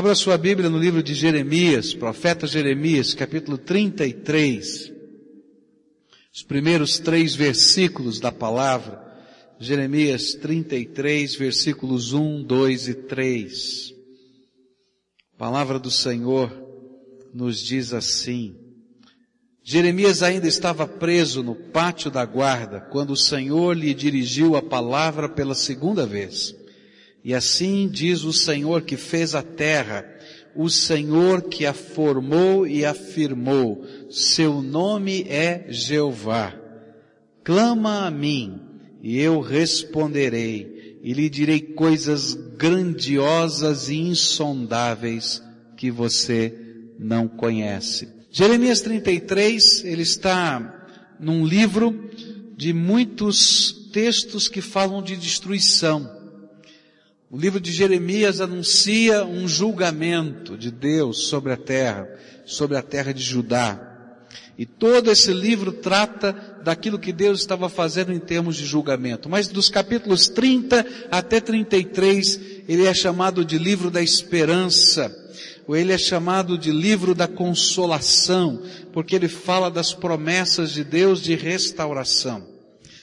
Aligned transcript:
Abra 0.00 0.14
sua 0.14 0.38
Bíblia 0.38 0.70
no 0.70 0.78
livro 0.78 1.02
de 1.02 1.12
Jeremias, 1.12 1.92
profeta 1.92 2.46
Jeremias, 2.46 3.12
capítulo 3.12 3.58
33. 3.58 4.90
Os 6.32 6.42
primeiros 6.42 6.98
três 6.98 7.34
versículos 7.34 8.18
da 8.18 8.32
palavra. 8.32 8.98
Jeremias 9.58 10.32
33, 10.32 11.34
versículos 11.34 12.14
1, 12.14 12.44
2 12.44 12.88
e 12.88 12.94
3. 12.94 13.94
A 15.34 15.36
palavra 15.36 15.78
do 15.78 15.90
Senhor 15.90 16.50
nos 17.34 17.60
diz 17.60 17.92
assim. 17.92 18.56
Jeremias 19.62 20.22
ainda 20.22 20.48
estava 20.48 20.88
preso 20.88 21.42
no 21.42 21.54
pátio 21.54 22.10
da 22.10 22.24
guarda 22.24 22.80
quando 22.80 23.10
o 23.10 23.16
Senhor 23.18 23.76
lhe 23.76 23.92
dirigiu 23.92 24.56
a 24.56 24.62
palavra 24.62 25.28
pela 25.28 25.54
segunda 25.54 26.06
vez. 26.06 26.58
E 27.24 27.34
assim 27.34 27.88
diz 27.88 28.24
o 28.24 28.32
Senhor 28.32 28.82
que 28.82 28.96
fez 28.96 29.34
a 29.34 29.42
terra, 29.42 30.04
o 30.54 30.68
Senhor 30.68 31.42
que 31.42 31.66
a 31.66 31.72
formou 31.72 32.66
e 32.66 32.84
afirmou, 32.84 33.84
seu 34.10 34.62
nome 34.62 35.22
é 35.28 35.66
Jeová. 35.68 36.54
Clama 37.44 38.06
a 38.06 38.10
mim, 38.10 38.60
e 39.02 39.18
eu 39.18 39.40
responderei, 39.40 40.98
e 41.02 41.12
lhe 41.12 41.28
direi 41.30 41.60
coisas 41.60 42.34
grandiosas 42.34 43.88
e 43.88 43.96
insondáveis 43.96 45.42
que 45.76 45.90
você 45.90 46.54
não 46.98 47.26
conhece. 47.26 48.08
Jeremias 48.30 48.80
33, 48.80 49.84
ele 49.84 50.02
está 50.02 50.86
num 51.18 51.44
livro 51.44 52.10
de 52.56 52.72
muitos 52.72 53.88
textos 53.92 54.48
que 54.48 54.60
falam 54.60 55.02
de 55.02 55.16
destruição. 55.16 56.19
O 57.32 57.38
livro 57.38 57.60
de 57.60 57.70
Jeremias 57.70 58.40
anuncia 58.40 59.24
um 59.24 59.46
julgamento 59.46 60.58
de 60.58 60.68
Deus 60.68 61.28
sobre 61.28 61.52
a 61.52 61.56
terra, 61.56 62.08
sobre 62.44 62.76
a 62.76 62.82
terra 62.82 63.14
de 63.14 63.22
Judá. 63.22 63.86
E 64.58 64.66
todo 64.66 65.12
esse 65.12 65.32
livro 65.32 65.70
trata 65.70 66.60
daquilo 66.64 66.98
que 66.98 67.12
Deus 67.12 67.38
estava 67.38 67.68
fazendo 67.68 68.12
em 68.12 68.18
termos 68.18 68.56
de 68.56 68.66
julgamento. 68.66 69.28
Mas 69.28 69.46
dos 69.46 69.68
capítulos 69.68 70.28
30 70.28 70.84
até 71.08 71.40
33, 71.40 72.40
ele 72.66 72.84
é 72.84 72.92
chamado 72.92 73.44
de 73.44 73.58
livro 73.58 73.92
da 73.92 74.02
esperança, 74.02 75.16
ou 75.68 75.76
ele 75.76 75.92
é 75.92 75.98
chamado 75.98 76.58
de 76.58 76.72
livro 76.72 77.14
da 77.14 77.28
consolação, 77.28 78.60
porque 78.92 79.14
ele 79.14 79.28
fala 79.28 79.70
das 79.70 79.94
promessas 79.94 80.72
de 80.72 80.82
Deus 80.82 81.22
de 81.22 81.36
restauração 81.36 82.49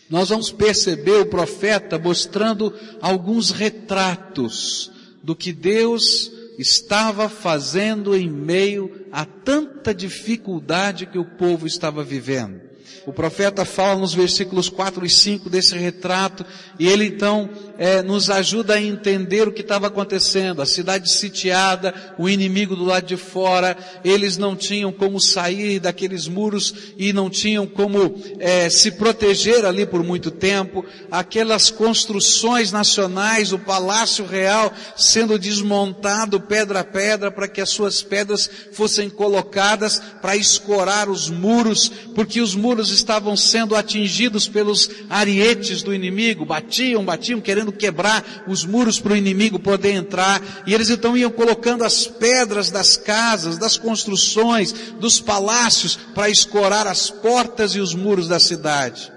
nós 0.09 0.29
vamos 0.29 0.51
perceber 0.51 1.21
o 1.21 1.25
profeta 1.25 1.99
mostrando 1.99 2.73
alguns 3.01 3.51
retratos 3.51 4.91
do 5.21 5.35
que 5.35 5.51
Deus 5.51 6.31
estava 6.57 7.29
fazendo 7.29 8.15
em 8.15 8.29
meio 8.29 9.05
a 9.11 9.25
tanta 9.25 9.93
dificuldade 9.93 11.05
que 11.05 11.19
o 11.19 11.25
povo 11.25 11.67
estava 11.67 12.03
vivendo. 12.03 12.66
O 13.05 13.13
profeta 13.13 13.63
fala 13.65 13.99
nos 13.99 14.13
versículos 14.13 14.69
4 14.69 15.05
e 15.05 15.09
5 15.09 15.49
desse 15.49 15.77
retrato, 15.77 16.45
e 16.77 16.87
ele 16.87 17.05
então 17.05 17.49
é, 17.77 18.01
nos 18.01 18.29
ajuda 18.29 18.75
a 18.75 18.81
entender 18.81 19.47
o 19.47 19.51
que 19.51 19.61
estava 19.61 19.87
acontecendo. 19.87 20.61
A 20.61 20.65
cidade 20.65 21.11
sitiada, 21.11 21.93
o 22.17 22.27
inimigo 22.27 22.75
do 22.75 22.83
lado 22.83 23.05
de 23.05 23.17
fora, 23.17 23.77
eles 24.03 24.37
não 24.37 24.55
tinham 24.55 24.91
como 24.91 25.19
sair 25.19 25.79
daqueles 25.79 26.27
muros 26.27 26.73
e 26.97 27.13
não 27.13 27.29
tinham 27.29 27.65
como 27.65 28.15
é, 28.39 28.69
se 28.69 28.91
proteger 28.91 29.65
ali 29.65 29.85
por 29.85 30.03
muito 30.03 30.29
tempo. 30.29 30.85
Aquelas 31.09 31.69
construções 31.69 32.71
nacionais, 32.71 33.53
o 33.53 33.59
palácio 33.59 34.25
real 34.25 34.73
sendo 34.95 35.39
desmontado 35.39 36.39
pedra 36.41 36.81
a 36.81 36.83
pedra 36.83 37.31
para 37.31 37.47
que 37.47 37.61
as 37.61 37.69
suas 37.69 38.01
pedras 38.01 38.49
fossem 38.71 39.09
colocadas 39.09 40.01
para 40.21 40.35
escorar 40.35 41.09
os 41.09 41.29
muros, 41.29 41.89
porque 42.13 42.41
os 42.41 42.55
muros 42.55 42.76
estavam 42.89 43.35
sendo 43.35 43.75
atingidos 43.75 44.47
pelos 44.47 44.89
arietes 45.09 45.81
do 45.81 45.93
inimigo, 45.93 46.45
batiam, 46.45 47.03
batiam, 47.03 47.41
querendo 47.41 47.71
quebrar 47.71 48.45
os 48.47 48.63
muros 48.65 48.99
para 48.99 49.13
o 49.13 49.17
inimigo 49.17 49.59
poder 49.59 49.91
entrar, 49.91 50.41
e 50.65 50.73
eles 50.73 50.89
então 50.89 51.17
iam 51.17 51.31
colocando 51.31 51.83
as 51.83 52.07
pedras 52.07 52.71
das 52.71 52.95
casas, 52.95 53.57
das 53.57 53.77
construções, 53.77 54.71
dos 54.99 55.19
palácios, 55.19 55.97
para 56.13 56.29
escorar 56.29 56.87
as 56.87 57.09
portas 57.09 57.75
e 57.75 57.79
os 57.79 57.93
muros 57.93 58.27
da 58.27 58.39
cidade. 58.39 59.11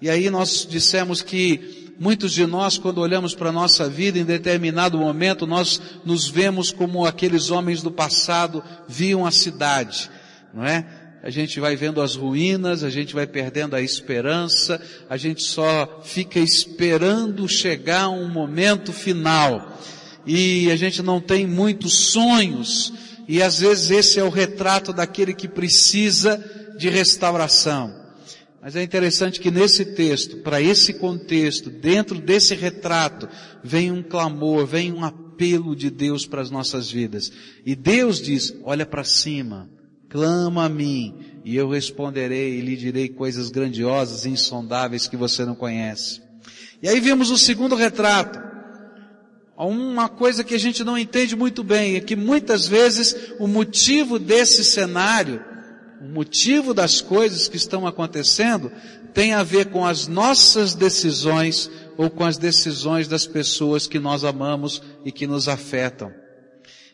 E 0.00 0.10
aí 0.10 0.30
nós 0.30 0.66
dissemos 0.68 1.22
que 1.22 1.92
muitos 1.98 2.32
de 2.32 2.46
nós, 2.46 2.76
quando 2.78 2.98
olhamos 2.98 3.34
para 3.34 3.48
a 3.48 3.52
nossa 3.52 3.88
vida, 3.88 4.18
em 4.18 4.24
determinado 4.24 4.98
momento, 4.98 5.46
nós 5.46 5.80
nos 6.04 6.28
vemos 6.28 6.70
como 6.70 7.06
aqueles 7.06 7.50
homens 7.50 7.82
do 7.82 7.90
passado 7.90 8.62
viam 8.88 9.24
a 9.24 9.30
cidade, 9.30 10.10
não 10.52 10.64
é? 10.64 11.03
A 11.24 11.30
gente 11.30 11.58
vai 11.58 11.74
vendo 11.74 12.02
as 12.02 12.14
ruínas, 12.14 12.84
a 12.84 12.90
gente 12.90 13.14
vai 13.14 13.26
perdendo 13.26 13.74
a 13.74 13.80
esperança, 13.80 14.78
a 15.08 15.16
gente 15.16 15.42
só 15.42 16.02
fica 16.04 16.38
esperando 16.38 17.48
chegar 17.48 18.10
um 18.10 18.28
momento 18.28 18.92
final. 18.92 19.80
E 20.26 20.70
a 20.70 20.76
gente 20.76 21.02
não 21.02 21.22
tem 21.22 21.46
muitos 21.46 22.10
sonhos, 22.10 22.92
e 23.26 23.42
às 23.42 23.58
vezes 23.58 23.90
esse 23.90 24.20
é 24.20 24.22
o 24.22 24.28
retrato 24.28 24.92
daquele 24.92 25.32
que 25.32 25.48
precisa 25.48 26.36
de 26.76 26.90
restauração. 26.90 27.90
Mas 28.60 28.76
é 28.76 28.82
interessante 28.82 29.40
que 29.40 29.50
nesse 29.50 29.94
texto, 29.94 30.42
para 30.42 30.60
esse 30.60 30.92
contexto, 30.92 31.70
dentro 31.70 32.20
desse 32.20 32.54
retrato, 32.54 33.26
vem 33.62 33.90
um 33.90 34.02
clamor, 34.02 34.66
vem 34.66 34.92
um 34.92 35.02
apelo 35.02 35.74
de 35.74 35.88
Deus 35.88 36.26
para 36.26 36.42
as 36.42 36.50
nossas 36.50 36.90
vidas. 36.90 37.32
E 37.64 37.74
Deus 37.74 38.20
diz, 38.20 38.54
olha 38.62 38.84
para 38.84 39.04
cima, 39.04 39.70
clama 40.14 40.66
a 40.66 40.68
mim, 40.68 41.12
e 41.44 41.56
eu 41.56 41.68
responderei 41.68 42.56
e 42.56 42.60
lhe 42.60 42.76
direi 42.76 43.08
coisas 43.08 43.50
grandiosas 43.50 44.24
e 44.24 44.30
insondáveis 44.30 45.08
que 45.08 45.16
você 45.16 45.44
não 45.44 45.56
conhece. 45.56 46.22
E 46.80 46.88
aí 46.88 47.00
vimos 47.00 47.30
o 47.30 47.36
segundo 47.36 47.74
retrato. 47.74 48.38
Uma 49.58 50.08
coisa 50.08 50.44
que 50.44 50.54
a 50.54 50.58
gente 50.58 50.84
não 50.84 50.96
entende 50.96 51.34
muito 51.34 51.64
bem 51.64 51.96
é 51.96 52.00
que 52.00 52.14
muitas 52.14 52.68
vezes 52.68 53.32
o 53.40 53.48
motivo 53.48 54.16
desse 54.16 54.64
cenário, 54.64 55.44
o 56.00 56.06
motivo 56.06 56.72
das 56.72 57.00
coisas 57.00 57.48
que 57.48 57.56
estão 57.56 57.84
acontecendo, 57.84 58.70
tem 59.12 59.32
a 59.32 59.42
ver 59.42 59.66
com 59.66 59.84
as 59.84 60.06
nossas 60.06 60.76
decisões 60.76 61.68
ou 61.96 62.08
com 62.08 62.22
as 62.22 62.38
decisões 62.38 63.08
das 63.08 63.26
pessoas 63.26 63.88
que 63.88 63.98
nós 63.98 64.22
amamos 64.22 64.80
e 65.04 65.10
que 65.10 65.26
nos 65.26 65.48
afetam. 65.48 66.12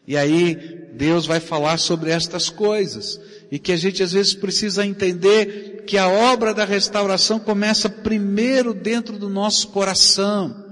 E 0.06 0.16
aí 0.16 0.88
Deus 0.93 1.27
vai 1.27 1.41
falar 1.41 1.78
sobre 1.78 2.11
estas 2.11 2.49
coisas. 2.50 3.21
E 3.50 3.59
que 3.59 3.72
a 3.72 3.77
gente 3.77 4.03
às 4.03 4.12
vezes 4.12 4.34
precisa 4.34 4.87
entender 4.87 5.84
que 5.87 5.99
a 5.99 6.09
obra 6.09 6.55
da 6.55 6.65
restauração 6.65 7.38
começa 7.38 7.88
primeiro 7.88 8.72
dentro 8.72 9.19
do 9.19 9.28
nosso 9.28 9.69
coração 9.69 10.70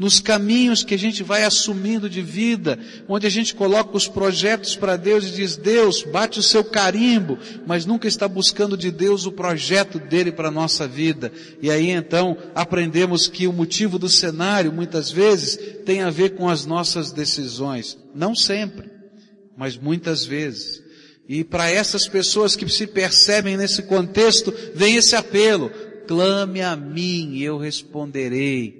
nos 0.00 0.18
caminhos 0.18 0.82
que 0.82 0.94
a 0.94 0.98
gente 0.98 1.22
vai 1.22 1.44
assumindo 1.44 2.08
de 2.08 2.22
vida, 2.22 2.78
onde 3.06 3.26
a 3.26 3.30
gente 3.30 3.54
coloca 3.54 3.94
os 3.94 4.08
projetos 4.08 4.74
para 4.74 4.96
Deus 4.96 5.26
e 5.26 5.30
diz, 5.32 5.58
Deus, 5.58 6.02
bate 6.02 6.38
o 6.38 6.42
seu 6.42 6.64
carimbo, 6.64 7.38
mas 7.66 7.84
nunca 7.84 8.08
está 8.08 8.26
buscando 8.26 8.78
de 8.78 8.90
Deus 8.90 9.26
o 9.26 9.32
projeto 9.32 9.98
dele 9.98 10.32
para 10.32 10.48
a 10.48 10.50
nossa 10.50 10.88
vida. 10.88 11.30
E 11.60 11.70
aí 11.70 11.90
então 11.90 12.34
aprendemos 12.54 13.28
que 13.28 13.46
o 13.46 13.52
motivo 13.52 13.98
do 13.98 14.08
cenário 14.08 14.72
muitas 14.72 15.10
vezes 15.10 15.58
tem 15.84 16.00
a 16.00 16.08
ver 16.08 16.30
com 16.30 16.48
as 16.48 16.64
nossas 16.64 17.12
decisões. 17.12 17.98
Não 18.14 18.34
sempre, 18.34 18.88
mas 19.54 19.76
muitas 19.76 20.24
vezes. 20.24 20.82
E 21.28 21.44
para 21.44 21.70
essas 21.70 22.08
pessoas 22.08 22.56
que 22.56 22.66
se 22.70 22.86
percebem 22.86 23.54
nesse 23.54 23.82
contexto, 23.82 24.50
vem 24.74 24.96
esse 24.96 25.14
apelo, 25.14 25.70
clame 26.08 26.62
a 26.62 26.74
mim 26.74 27.32
e 27.34 27.44
eu 27.44 27.58
responderei 27.58 28.79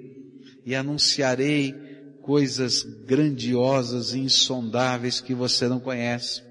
e 0.65 0.75
anunciarei 0.75 1.75
coisas 2.21 2.83
grandiosas 2.83 4.13
e 4.13 4.19
insondáveis 4.19 5.19
que 5.19 5.33
você 5.33 5.67
não 5.67 5.79
conhece. 5.79 6.41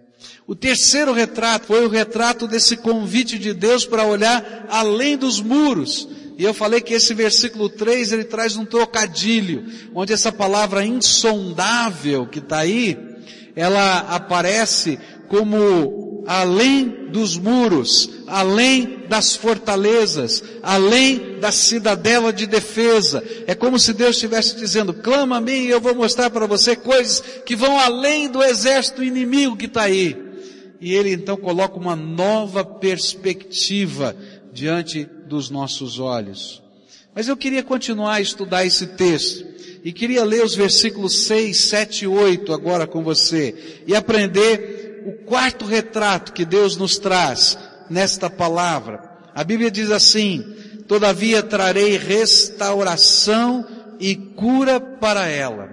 O 0.46 0.54
terceiro 0.54 1.12
retrato 1.12 1.66
foi 1.66 1.86
o 1.86 1.88
retrato 1.88 2.46
desse 2.46 2.76
convite 2.76 3.38
de 3.38 3.54
Deus 3.54 3.86
para 3.86 4.04
olhar 4.04 4.66
além 4.68 5.16
dos 5.16 5.40
muros. 5.40 6.08
E 6.36 6.44
eu 6.44 6.52
falei 6.52 6.80
que 6.80 6.94
esse 6.94 7.14
versículo 7.14 7.68
3 7.68 8.12
ele 8.12 8.24
traz 8.24 8.56
um 8.56 8.64
trocadilho, 8.64 9.64
onde 9.94 10.12
essa 10.12 10.32
palavra 10.32 10.84
insondável 10.84 12.26
que 12.26 12.38
está 12.38 12.58
aí, 12.58 12.98
ela 13.54 14.00
aparece 14.00 14.98
como 15.28 16.09
além 16.26 17.08
dos 17.10 17.36
muros, 17.36 18.10
além 18.26 19.04
das 19.08 19.34
fortalezas, 19.34 20.42
além 20.62 21.38
da 21.40 21.50
cidadela 21.50 22.32
de 22.32 22.46
defesa. 22.46 23.22
É 23.46 23.54
como 23.54 23.78
se 23.78 23.92
Deus 23.92 24.16
estivesse 24.16 24.56
dizendo, 24.56 24.94
clama 24.94 25.36
a 25.36 25.40
mim 25.40 25.64
e 25.64 25.70
eu 25.70 25.80
vou 25.80 25.94
mostrar 25.94 26.30
para 26.30 26.46
você 26.46 26.76
coisas 26.76 27.22
que 27.44 27.56
vão 27.56 27.78
além 27.78 28.28
do 28.28 28.42
exército 28.42 29.02
inimigo 29.02 29.56
que 29.56 29.66
está 29.66 29.82
aí. 29.82 30.16
E 30.80 30.94
ele 30.94 31.12
então 31.12 31.36
coloca 31.36 31.76
uma 31.76 31.96
nova 31.96 32.64
perspectiva 32.64 34.16
diante 34.52 35.06
dos 35.26 35.50
nossos 35.50 35.98
olhos. 35.98 36.62
Mas 37.14 37.28
eu 37.28 37.36
queria 37.36 37.62
continuar 37.62 38.14
a 38.14 38.20
estudar 38.20 38.64
esse 38.64 38.86
texto 38.86 39.44
e 39.82 39.92
queria 39.92 40.24
ler 40.24 40.44
os 40.44 40.54
versículos 40.54 41.24
6, 41.24 41.56
7 41.56 42.04
e 42.04 42.06
8 42.06 42.52
agora 42.52 42.86
com 42.86 43.02
você 43.02 43.82
e 43.86 43.94
aprender 43.94 44.79
o 45.06 45.24
quarto 45.24 45.64
retrato 45.64 46.32
que 46.32 46.44
Deus 46.44 46.76
nos 46.76 46.98
traz 46.98 47.58
nesta 47.88 48.30
palavra. 48.30 49.02
A 49.34 49.44
Bíblia 49.44 49.70
diz 49.70 49.90
assim, 49.90 50.42
todavia 50.86 51.42
trarei 51.42 51.96
restauração 51.96 53.66
e 53.98 54.14
cura 54.14 54.80
para 54.80 55.26
ela. 55.26 55.68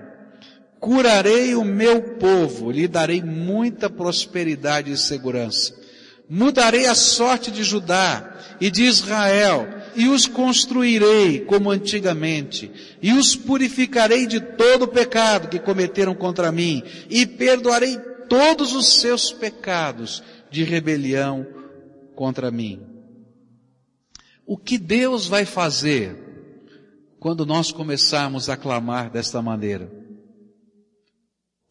Curarei 0.79 1.55
o 1.55 1.63
meu 1.63 2.01
povo, 2.01 2.69
lhe 2.69 2.87
darei 2.87 3.21
muita 3.21 3.89
prosperidade 3.89 4.91
e 4.91 4.97
segurança. 4.97 5.73
Mudarei 6.29 6.85
a 6.85 6.93
sorte 6.93 7.49
de 7.49 7.63
Judá 7.63 8.37
e 8.59 8.69
de 8.69 8.83
Israel, 8.83 9.67
e 9.95 10.07
os 10.07 10.27
construirei 10.27 11.39
como 11.39 11.71
antigamente, 11.71 12.71
e 13.01 13.13
os 13.13 13.35
purificarei 13.35 14.27
de 14.27 14.39
todo 14.39 14.83
o 14.83 14.87
pecado 14.87 15.47
que 15.47 15.57
cometeram 15.57 16.13
contra 16.13 16.51
mim, 16.51 16.83
e 17.09 17.25
perdoarei 17.25 17.97
todos 18.29 18.73
os 18.73 18.99
seus 18.99 19.31
pecados 19.31 20.23
de 20.49 20.63
rebelião 20.63 21.45
contra 22.15 22.51
mim. 22.51 22.85
O 24.45 24.57
que 24.57 24.77
Deus 24.77 25.27
vai 25.27 25.45
fazer 25.45 26.15
quando 27.19 27.45
nós 27.45 27.71
começarmos 27.71 28.49
a 28.49 28.55
clamar 28.55 29.09
desta 29.09 29.41
maneira? 29.41 29.91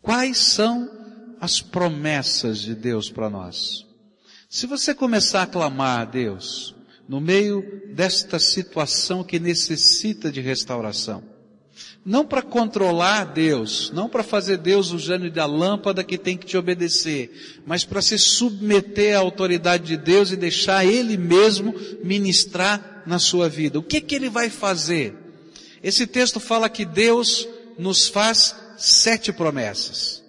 Quais 0.02 0.38
são 0.38 0.90
as 1.40 1.60
promessas 1.60 2.58
de 2.58 2.74
Deus 2.74 3.10
para 3.10 3.30
nós? 3.30 3.86
Se 4.48 4.66
você 4.66 4.94
começar 4.94 5.42
a 5.42 5.46
clamar 5.46 6.00
a 6.00 6.04
Deus, 6.04 6.74
no 7.08 7.20
meio 7.20 7.94
desta 7.94 8.38
situação 8.38 9.24
que 9.24 9.38
necessita 9.38 10.30
de 10.30 10.40
restauração, 10.40 11.35
não 12.04 12.24
para 12.24 12.42
controlar 12.42 13.24
Deus, 13.24 13.90
não 13.92 14.08
para 14.08 14.22
fazer 14.22 14.58
Deus 14.58 14.92
o 14.92 14.98
gênio 14.98 15.30
da 15.30 15.44
lâmpada 15.44 16.04
que 16.04 16.16
tem 16.16 16.36
que 16.36 16.46
te 16.46 16.56
obedecer, 16.56 17.60
mas 17.66 17.84
para 17.84 18.00
se 18.00 18.18
submeter 18.18 19.16
à 19.16 19.18
autoridade 19.18 19.84
de 19.84 19.96
Deus 19.96 20.30
e 20.30 20.36
deixar 20.36 20.84
Ele 20.86 21.16
mesmo 21.16 21.74
ministrar 22.04 23.02
na 23.06 23.18
sua 23.18 23.48
vida. 23.48 23.78
O 23.78 23.82
que 23.82 24.00
que 24.00 24.14
Ele 24.14 24.28
vai 24.28 24.48
fazer? 24.48 25.14
Esse 25.82 26.06
texto 26.06 26.38
fala 26.38 26.68
que 26.68 26.84
Deus 26.84 27.48
nos 27.78 28.08
faz 28.08 28.54
sete 28.78 29.32
promessas. 29.32 30.22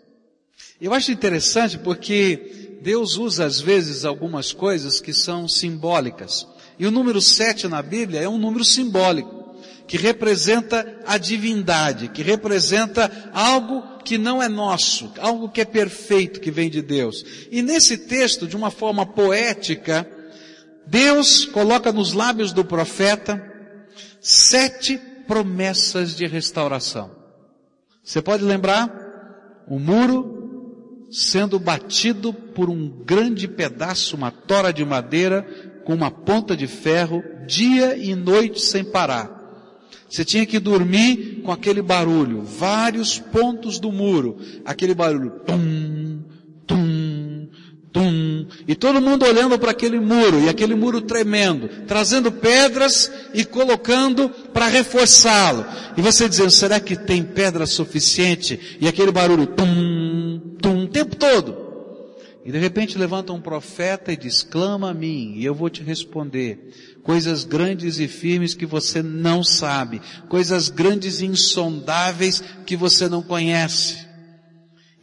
Eu 0.79 0.93
acho 0.93 1.11
interessante 1.11 1.77
porque 1.77 2.79
Deus 2.81 3.17
usa 3.17 3.45
às 3.45 3.59
vezes 3.59 4.05
algumas 4.05 4.51
coisas 4.51 4.99
que 4.99 5.13
são 5.13 5.47
simbólicas. 5.47 6.47
E 6.79 6.85
o 6.85 6.91
número 6.91 7.21
sete 7.21 7.67
na 7.67 7.81
Bíblia 7.81 8.21
é 8.21 8.29
um 8.29 8.37
número 8.37 8.63
simbólico, 8.63 9.36
que 9.87 9.97
representa 9.97 10.99
a 11.05 11.17
divindade, 11.17 12.09
que 12.09 12.21
representa 12.21 13.09
algo 13.33 13.99
que 14.03 14.17
não 14.17 14.43
é 14.43 14.49
nosso, 14.49 15.11
algo 15.19 15.49
que 15.49 15.61
é 15.61 15.65
perfeito, 15.65 16.39
que 16.39 16.51
vem 16.51 16.69
de 16.69 16.81
Deus. 16.81 17.25
E 17.49 17.61
nesse 17.61 17.97
texto, 17.97 18.47
de 18.47 18.55
uma 18.55 18.69
forma 18.69 19.05
poética, 19.05 20.09
Deus 20.85 21.45
coloca 21.45 21.91
nos 21.91 22.13
lábios 22.13 22.51
do 22.51 22.65
profeta 22.65 23.41
sete 24.19 24.99
promessas 25.27 26.15
de 26.15 26.25
restauração. 26.27 27.11
Você 28.03 28.21
pode 28.21 28.43
lembrar? 28.43 29.05
O 29.67 29.79
muro 29.79 31.07
sendo 31.09 31.59
batido 31.59 32.33
por 32.33 32.69
um 32.69 32.89
grande 32.89 33.47
pedaço, 33.47 34.15
uma 34.15 34.31
tora 34.31 34.71
de 34.71 34.83
madeira, 34.83 35.43
com 35.85 35.93
uma 35.93 36.11
ponta 36.11 36.55
de 36.55 36.67
ferro, 36.67 37.23
dia 37.45 37.95
e 37.97 38.13
noite 38.15 38.61
sem 38.61 38.83
parar. 38.83 39.36
Você 40.09 40.23
tinha 40.23 40.45
que 40.45 40.59
dormir 40.59 41.41
com 41.43 41.51
aquele 41.51 41.81
barulho, 41.81 42.41
vários 42.41 43.19
pontos 43.19 43.79
do 43.79 43.91
muro, 43.91 44.37
aquele 44.63 44.93
barulho, 44.93 45.31
tum, 45.45 46.23
tum, 46.65 47.49
tum, 47.91 48.47
e 48.67 48.73
todo 48.73 49.01
mundo 49.01 49.25
olhando 49.25 49.59
para 49.59 49.71
aquele 49.71 49.99
muro, 49.99 50.39
e 50.39 50.49
aquele 50.49 50.75
muro 50.75 51.01
tremendo, 51.01 51.69
trazendo 51.85 52.31
pedras 52.31 53.11
e 53.33 53.43
colocando 53.43 54.29
para 54.53 54.67
reforçá-lo. 54.67 55.65
E 55.97 56.01
você 56.01 56.29
dizendo, 56.29 56.51
será 56.51 56.79
que 56.79 56.95
tem 56.95 57.21
pedra 57.21 57.65
suficiente? 57.65 58.77
E 58.79 58.87
aquele 58.87 59.11
barulho, 59.11 59.47
tum, 59.47 60.39
tum, 60.61 60.83
o 60.83 60.87
tempo 60.87 61.15
todo. 61.15 61.66
E 62.47 62.51
de 62.51 62.57
repente 62.57 62.97
levanta 62.97 63.33
um 63.33 63.41
profeta 63.41 64.09
e 64.09 64.15
diz, 64.15 64.41
clama 64.41 64.91
a 64.91 64.93
mim, 64.93 65.33
e 65.35 65.43
eu 65.43 65.53
vou 65.53 65.69
te 65.69 65.83
responder. 65.83 66.97
Coisas 67.03 67.43
grandes 67.43 67.99
e 67.99 68.07
firmes 68.07 68.53
que 68.53 68.65
você 68.65 69.03
não 69.03 69.43
sabe. 69.43 70.01
Coisas 70.29 70.69
grandes 70.69 71.19
e 71.19 71.25
insondáveis 71.25 72.41
que 72.65 72.77
você 72.77 73.09
não 73.09 73.21
conhece. 73.21 74.07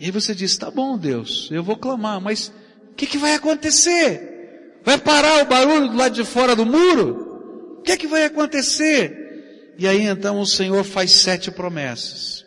E 0.00 0.06
aí 0.06 0.10
você 0.10 0.34
diz, 0.34 0.56
tá 0.56 0.70
bom 0.70 0.96
Deus, 0.96 1.50
eu 1.52 1.62
vou 1.62 1.76
clamar, 1.76 2.18
mas 2.18 2.50
o 2.90 2.94
que, 2.94 3.06
que 3.06 3.18
vai 3.18 3.34
acontecer? 3.34 4.80
Vai 4.82 4.96
parar 4.96 5.42
o 5.42 5.46
barulho 5.46 5.90
do 5.90 5.98
lado 5.98 6.14
de 6.14 6.24
fora 6.24 6.56
do 6.56 6.64
muro? 6.64 7.76
O 7.78 7.82
que, 7.82 7.98
que 7.98 8.06
vai 8.06 8.24
acontecer? 8.24 9.74
E 9.76 9.86
aí 9.86 10.00
então 10.00 10.40
o 10.40 10.46
Senhor 10.46 10.82
faz 10.82 11.12
sete 11.12 11.50
promessas. 11.50 12.42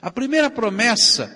A 0.00 0.10
primeira 0.10 0.48
promessa 0.48 1.30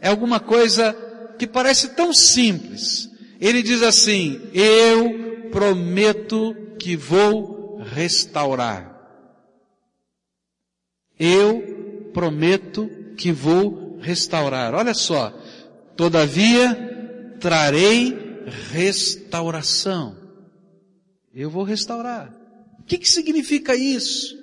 é 0.00 0.08
alguma 0.08 0.40
coisa 0.40 1.03
que 1.38 1.46
parece 1.46 1.90
tão 1.90 2.12
simples. 2.12 3.10
Ele 3.40 3.62
diz 3.62 3.82
assim, 3.82 4.40
eu 4.52 5.50
prometo 5.50 6.54
que 6.78 6.96
vou 6.96 7.78
restaurar. 7.78 8.94
Eu 11.18 12.10
prometo 12.12 12.90
que 13.16 13.32
vou 13.32 13.98
restaurar. 14.00 14.74
Olha 14.74 14.94
só, 14.94 15.30
todavia 15.96 17.36
trarei 17.40 18.16
restauração. 18.70 20.16
Eu 21.34 21.50
vou 21.50 21.64
restaurar. 21.64 22.34
O 22.78 22.82
que, 22.84 22.98
que 22.98 23.08
significa 23.08 23.74
isso? 23.74 24.36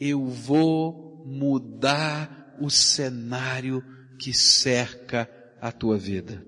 Eu 0.00 0.26
vou 0.26 1.24
mudar 1.26 2.56
o 2.60 2.70
cenário 2.70 3.84
que 4.18 4.32
cerca 4.32 5.28
a 5.64 5.72
tua 5.72 5.96
vida. 5.96 6.46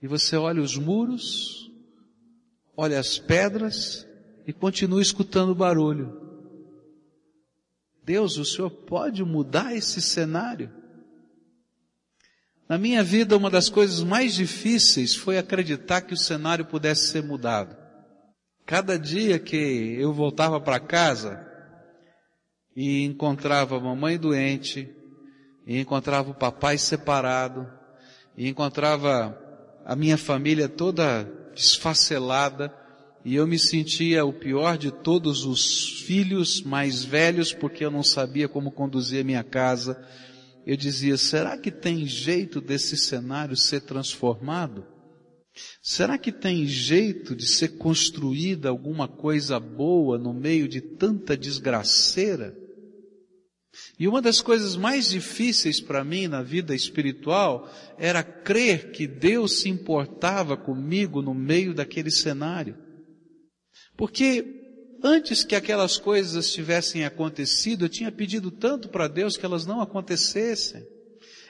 E 0.00 0.08
você 0.08 0.36
olha 0.36 0.62
os 0.62 0.74
muros, 0.74 1.70
olha 2.74 2.98
as 2.98 3.18
pedras 3.18 4.08
e 4.46 4.52
continua 4.54 5.02
escutando 5.02 5.50
o 5.50 5.54
barulho. 5.54 6.18
Deus, 8.02 8.38
o 8.38 8.44
Senhor 8.46 8.70
pode 8.70 9.22
mudar 9.22 9.76
esse 9.76 10.00
cenário? 10.00 10.72
Na 12.66 12.78
minha 12.78 13.04
vida, 13.04 13.36
uma 13.36 13.50
das 13.50 13.68
coisas 13.68 14.02
mais 14.02 14.34
difíceis 14.34 15.14
foi 15.14 15.36
acreditar 15.36 16.00
que 16.00 16.14
o 16.14 16.16
cenário 16.16 16.64
pudesse 16.64 17.08
ser 17.08 17.22
mudado. 17.22 17.76
Cada 18.64 18.98
dia 18.98 19.38
que 19.38 19.94
eu 19.98 20.14
voltava 20.14 20.58
para 20.58 20.80
casa 20.80 21.46
e 22.74 23.04
encontrava 23.04 23.76
a 23.76 23.80
mamãe 23.80 24.18
doente, 24.18 24.96
e 25.66 25.78
encontrava 25.78 26.30
o 26.30 26.34
papai 26.34 26.78
separado, 26.78 27.66
e 28.36 28.48
encontrava 28.48 29.38
a 29.84 29.94
minha 29.94 30.16
família 30.16 30.68
toda 30.68 31.24
desfacelada, 31.54 32.74
e 33.24 33.34
eu 33.34 33.46
me 33.46 33.58
sentia 33.58 34.24
o 34.24 34.32
pior 34.32 34.78
de 34.78 34.90
todos 34.90 35.44
os 35.44 36.00
filhos 36.06 36.62
mais 36.62 37.04
velhos, 37.04 37.52
porque 37.52 37.84
eu 37.84 37.90
não 37.90 38.02
sabia 38.02 38.48
como 38.48 38.72
conduzir 38.72 39.20
a 39.20 39.24
minha 39.24 39.44
casa, 39.44 40.02
eu 40.66 40.76
dizia, 40.76 41.16
será 41.16 41.56
que 41.58 41.70
tem 41.70 42.06
jeito 42.06 42.60
desse 42.60 42.96
cenário 42.96 43.56
ser 43.56 43.80
transformado? 43.80 44.86
Será 45.82 46.16
que 46.16 46.30
tem 46.30 46.66
jeito 46.66 47.34
de 47.34 47.46
ser 47.46 47.76
construída 47.78 48.68
alguma 48.68 49.08
coisa 49.08 49.58
boa 49.58 50.18
no 50.18 50.32
meio 50.32 50.68
de 50.68 50.80
tanta 50.80 51.36
desgraceira? 51.36 52.56
E 53.98 54.08
uma 54.08 54.20
das 54.20 54.40
coisas 54.40 54.76
mais 54.76 55.08
difíceis 55.08 55.80
para 55.80 56.02
mim 56.02 56.26
na 56.26 56.42
vida 56.42 56.74
espiritual 56.74 57.70
era 57.98 58.22
crer 58.22 58.90
que 58.90 59.06
Deus 59.06 59.60
se 59.60 59.68
importava 59.68 60.56
comigo 60.56 61.22
no 61.22 61.34
meio 61.34 61.72
daquele 61.72 62.10
cenário. 62.10 62.76
Porque 63.96 64.44
antes 65.02 65.44
que 65.44 65.54
aquelas 65.54 65.98
coisas 65.98 66.52
tivessem 66.52 67.04
acontecido, 67.04 67.84
eu 67.84 67.88
tinha 67.88 68.10
pedido 68.10 68.50
tanto 68.50 68.88
para 68.88 69.08
Deus 69.08 69.36
que 69.36 69.46
elas 69.46 69.66
não 69.66 69.80
acontecessem. 69.80 70.84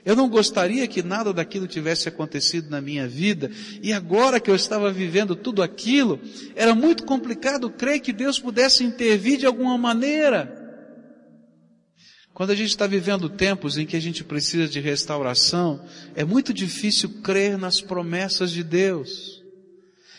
Eu 0.04 0.16
não 0.16 0.28
gostaria 0.28 0.88
que 0.88 1.02
nada 1.02 1.32
daquilo 1.32 1.66
tivesse 1.66 2.08
acontecido 2.08 2.70
na 2.70 2.80
minha 2.80 3.06
vida, 3.06 3.50
e 3.82 3.92
agora 3.92 4.40
que 4.40 4.50
eu 4.50 4.54
estava 4.54 4.90
vivendo 4.90 5.36
tudo 5.36 5.62
aquilo, 5.62 6.18
era 6.56 6.74
muito 6.74 7.04
complicado 7.04 7.70
crer 7.70 8.00
que 8.00 8.12
Deus 8.12 8.38
pudesse 8.38 8.82
intervir 8.82 9.38
de 9.38 9.46
alguma 9.46 9.76
maneira. 9.76 10.59
Quando 12.40 12.52
a 12.52 12.56
gente 12.56 12.70
está 12.70 12.86
vivendo 12.86 13.28
tempos 13.28 13.76
em 13.76 13.84
que 13.84 13.94
a 13.94 14.00
gente 14.00 14.24
precisa 14.24 14.66
de 14.66 14.80
restauração, 14.80 15.84
é 16.14 16.24
muito 16.24 16.54
difícil 16.54 17.20
crer 17.22 17.58
nas 17.58 17.82
promessas 17.82 18.50
de 18.50 18.64
Deus. 18.64 19.42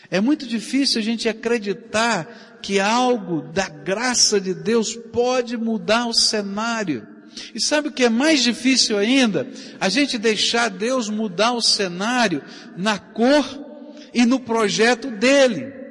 É 0.08 0.20
muito 0.20 0.46
difícil 0.46 1.00
a 1.00 1.04
gente 1.04 1.28
acreditar 1.28 2.60
que 2.62 2.78
algo 2.78 3.42
da 3.52 3.68
graça 3.68 4.40
de 4.40 4.54
Deus 4.54 4.94
pode 4.94 5.56
mudar 5.56 6.06
o 6.06 6.14
cenário. 6.14 7.04
E 7.52 7.60
sabe 7.60 7.88
o 7.88 7.92
que 7.92 8.04
é 8.04 8.08
mais 8.08 8.40
difícil 8.40 8.96
ainda? 8.98 9.44
A 9.80 9.88
gente 9.88 10.16
deixar 10.16 10.70
Deus 10.70 11.08
mudar 11.08 11.54
o 11.54 11.60
cenário 11.60 12.40
na 12.76 13.00
cor 13.00 13.44
e 14.14 14.24
no 14.24 14.38
projeto 14.38 15.10
dele. 15.10 15.81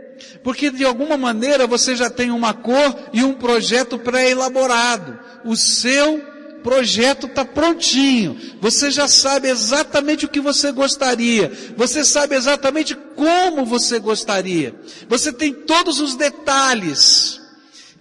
Porque 0.44 0.70
de 0.72 0.84
alguma 0.84 1.18
maneira 1.18 1.68
você 1.68 1.96
já 1.96 2.10
tem 2.10 2.32
uma 2.32 2.54
cor 2.54 3.10
e 3.14 3.24
um 3.24 3.34
projeto 3.34 4.00
pré-elaborado. 4.00 5.20
O 5.46 5.56
seu 5.56 6.22
projeto 6.64 7.28
está 7.28 7.44
prontinho. 7.44 8.40
Você 8.62 8.92
já 8.92 9.08
sabe 9.08 9.50
exatamente 9.50 10.26
o 10.26 10.30
que 10.30 10.40
você 10.40 10.72
gostaria. 10.72 11.52
Você 11.76 12.04
sabe 12.06 12.36
exatamente 12.36 12.96
como 12.96 13.66
você 13.66 14.00
gostaria. 14.00 14.76
Você 15.08 15.32
tem 15.34 15.54
todos 15.54 16.00
os 16.00 16.16
detalhes. 16.16 17.40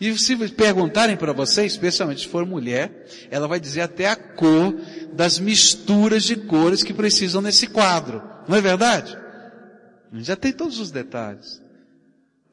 E 0.01 0.17
se 0.19 0.35
perguntarem 0.49 1.15
para 1.15 1.33
você, 1.33 1.67
especialmente 1.67 2.23
se 2.23 2.29
for 2.29 2.47
mulher, 2.47 3.07
ela 3.31 3.47
vai 3.47 3.61
dizer 3.61 3.83
até 3.83 4.09
a 4.09 4.17
cor 4.17 4.75
das 5.13 5.39
misturas 5.39 6.25
de 6.25 6.37
cores 6.37 6.83
que 6.83 6.95
precisam 6.95 7.43
nesse 7.43 7.67
quadro. 7.67 8.23
Não 8.49 8.57
é 8.57 8.63
verdade? 8.63 9.17
Já 10.15 10.37
tem 10.37 10.53
todos 10.53 10.79
os 10.79 10.91
detalhes. 10.91 11.61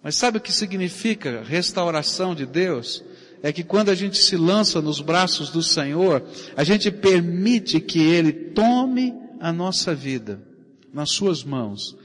Mas 0.07 0.15
sabe 0.15 0.37
o 0.37 0.41
que 0.41 0.53
significa 0.53 1.43
restauração 1.43 2.33
de 2.33 2.45
Deus? 2.45 3.03
É 3.43 3.51
que 3.51 3.61
quando 3.61 3.89
a 3.89 3.93
gente 3.93 4.17
se 4.17 4.37
lança 4.37 4.81
nos 4.81 5.01
braços 5.01 5.49
do 5.49 5.61
Senhor, 5.61 6.23
a 6.55 6.63
gente 6.63 6.89
permite 6.89 7.81
que 7.81 7.99
Ele 7.99 8.31
tome 8.31 9.13
a 9.37 9.51
nossa 9.51 9.93
vida 9.93 10.41
nas 10.93 11.11
suas 11.11 11.43
mãos 11.43 11.97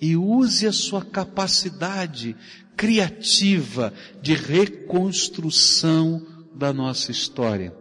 e 0.00 0.16
use 0.16 0.66
a 0.66 0.72
sua 0.72 1.04
capacidade 1.04 2.34
criativa 2.78 3.92
de 4.22 4.32
reconstrução 4.32 6.26
da 6.54 6.72
nossa 6.72 7.10
história. 7.10 7.76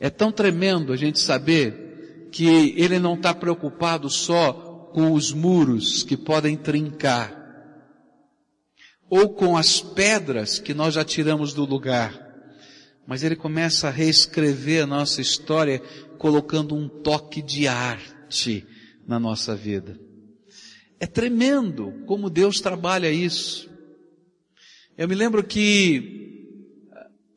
É 0.00 0.10
tão 0.10 0.32
tremendo 0.32 0.92
a 0.92 0.96
gente 0.96 1.20
saber 1.20 2.28
que 2.32 2.74
Ele 2.76 2.98
não 2.98 3.14
está 3.14 3.32
preocupado 3.32 4.10
só 4.10 4.52
com 4.92 5.12
os 5.12 5.32
muros 5.32 6.02
que 6.02 6.16
podem 6.16 6.56
trincar, 6.56 7.43
ou 9.16 9.28
com 9.28 9.56
as 9.56 9.80
pedras 9.80 10.58
que 10.58 10.74
nós 10.74 10.94
já 10.94 11.04
tiramos 11.04 11.54
do 11.54 11.64
lugar, 11.64 12.20
mas 13.06 13.22
Ele 13.22 13.36
começa 13.36 13.86
a 13.86 13.90
reescrever 13.90 14.82
a 14.82 14.86
nossa 14.88 15.20
história 15.20 15.80
colocando 16.18 16.74
um 16.74 16.88
toque 16.88 17.40
de 17.40 17.68
arte 17.68 18.66
na 19.06 19.20
nossa 19.20 19.54
vida. 19.54 19.96
É 20.98 21.06
tremendo 21.06 22.02
como 22.08 22.28
Deus 22.28 22.60
trabalha 22.60 23.08
isso. 23.08 23.70
Eu 24.98 25.06
me 25.06 25.14
lembro 25.14 25.44
que, 25.44 26.48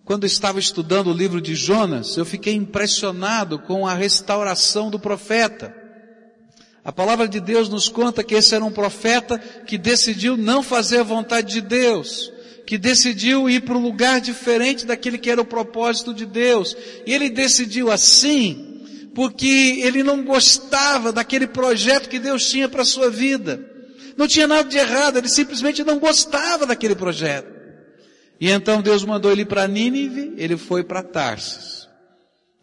quando 0.04 0.26
estava 0.26 0.58
estudando 0.58 1.12
o 1.12 1.16
livro 1.16 1.40
de 1.40 1.54
Jonas, 1.54 2.18
eu 2.18 2.26
fiquei 2.26 2.56
impressionado 2.56 3.60
com 3.60 3.86
a 3.86 3.94
restauração 3.94 4.90
do 4.90 5.00
profeta. 5.00 5.76
A 6.88 6.92
palavra 6.94 7.28
de 7.28 7.42
Deus 7.42 7.68
nos 7.68 7.90
conta 7.90 8.24
que 8.24 8.34
esse 8.34 8.56
era 8.56 8.64
um 8.64 8.72
profeta 8.72 9.38
que 9.38 9.78
decidiu 9.78 10.38
não 10.38 10.64
fazer 10.64 11.00
a 11.00 11.04
vontade 11.04 11.56
de 11.56 11.60
Deus, 11.60 12.32
que 12.66 12.78
decidiu 12.78 13.50
ir 13.50 13.64
para 13.64 13.78
um 13.78 13.82
lugar 13.82 14.22
diferente 14.22 14.86
daquele 14.86 15.18
que 15.18 15.30
era 15.30 15.42
o 15.42 15.46
propósito 15.46 16.14
de 16.14 16.26
Deus. 16.26 16.78
E 17.06 17.14
ele 17.14 17.30
decidiu 17.30 17.92
assim 17.92 18.86
porque 19.14 19.82
ele 19.84 20.02
não 20.02 20.24
gostava 20.24 21.12
daquele 21.12 21.46
projeto 21.46 22.08
que 22.08 22.20
Deus 22.20 22.50
tinha 22.50 22.70
para 22.70 22.84
a 22.84 22.86
sua 22.86 23.10
vida. 23.10 23.70
Não 24.16 24.26
tinha 24.26 24.48
nada 24.48 24.70
de 24.70 24.78
errado, 24.78 25.18
ele 25.18 25.28
simplesmente 25.28 25.84
não 25.84 26.00
gostava 26.00 26.66
daquele 26.66 26.96
projeto. 26.96 27.54
E 28.40 28.50
então 28.50 28.82
Deus 28.82 29.04
mandou 29.04 29.30
ele 29.30 29.44
para 29.44 29.68
Nínive, 29.68 30.36
ele 30.38 30.56
foi 30.56 30.86
para 30.86 31.04
Tarsis. 31.04 31.86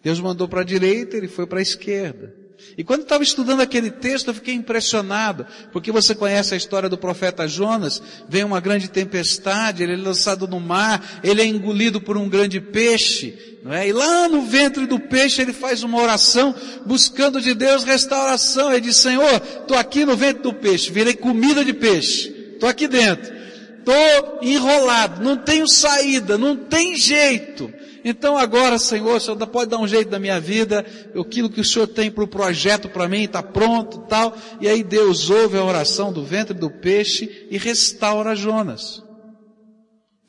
Deus 0.02 0.18
mandou 0.18 0.48
para 0.48 0.62
a 0.62 0.64
direita, 0.64 1.14
ele 1.14 1.28
foi 1.28 1.46
para 1.46 1.58
a 1.58 1.62
esquerda. 1.62 2.43
E 2.76 2.82
quando 2.82 3.02
estava 3.02 3.22
estudando 3.22 3.60
aquele 3.60 3.90
texto, 3.90 4.28
eu 4.28 4.34
fiquei 4.34 4.54
impressionado, 4.54 5.46
porque 5.72 5.92
você 5.92 6.14
conhece 6.14 6.54
a 6.54 6.56
história 6.56 6.88
do 6.88 6.98
profeta 6.98 7.46
Jonas, 7.46 8.02
vem 8.28 8.42
uma 8.42 8.60
grande 8.60 8.88
tempestade, 8.88 9.82
ele 9.82 9.94
é 9.94 9.96
lançado 9.96 10.48
no 10.48 10.58
mar, 10.58 11.20
ele 11.22 11.40
é 11.40 11.46
engolido 11.46 12.00
por 12.00 12.16
um 12.16 12.28
grande 12.28 12.60
peixe, 12.60 13.58
não 13.62 13.72
é? 13.72 13.88
E 13.88 13.92
lá 13.92 14.28
no 14.28 14.42
ventre 14.42 14.86
do 14.86 14.98
peixe 14.98 15.40
ele 15.40 15.52
faz 15.52 15.84
uma 15.84 16.00
oração, 16.00 16.54
buscando 16.84 17.40
de 17.40 17.54
Deus 17.54 17.84
restauração. 17.84 18.72
Ele 18.72 18.80
diz, 18.80 18.96
Senhor, 18.96 19.40
estou 19.60 19.76
aqui 19.76 20.04
no 20.04 20.16
ventre 20.16 20.42
do 20.42 20.52
peixe, 20.52 20.90
virei 20.90 21.14
comida 21.14 21.64
de 21.64 21.72
peixe, 21.72 22.28
estou 22.54 22.68
aqui 22.68 22.88
dentro, 22.88 23.32
estou 23.78 24.40
enrolado, 24.42 25.22
não 25.22 25.36
tenho 25.36 25.68
saída, 25.68 26.36
não 26.36 26.56
tem 26.56 26.96
jeito. 26.96 27.72
Então 28.04 28.36
agora, 28.36 28.78
Senhor, 28.78 29.16
o 29.16 29.20
Senhor 29.20 29.46
pode 29.46 29.70
dar 29.70 29.78
um 29.78 29.88
jeito 29.88 30.10
na 30.10 30.18
minha 30.18 30.38
vida, 30.38 30.84
aquilo 31.18 31.48
que 31.48 31.62
o 31.62 31.64
Senhor 31.64 31.86
tem 31.86 32.10
para 32.10 32.22
o 32.22 32.28
projeto 32.28 32.86
para 32.90 33.08
mim 33.08 33.22
está 33.22 33.42
pronto 33.42 34.00
tal. 34.00 34.36
E 34.60 34.68
aí 34.68 34.82
Deus 34.82 35.30
ouve 35.30 35.56
a 35.56 35.64
oração 35.64 36.12
do 36.12 36.22
ventre 36.22 36.52
do 36.52 36.70
peixe 36.70 37.46
e 37.50 37.56
restaura 37.56 38.36
Jonas. 38.36 39.02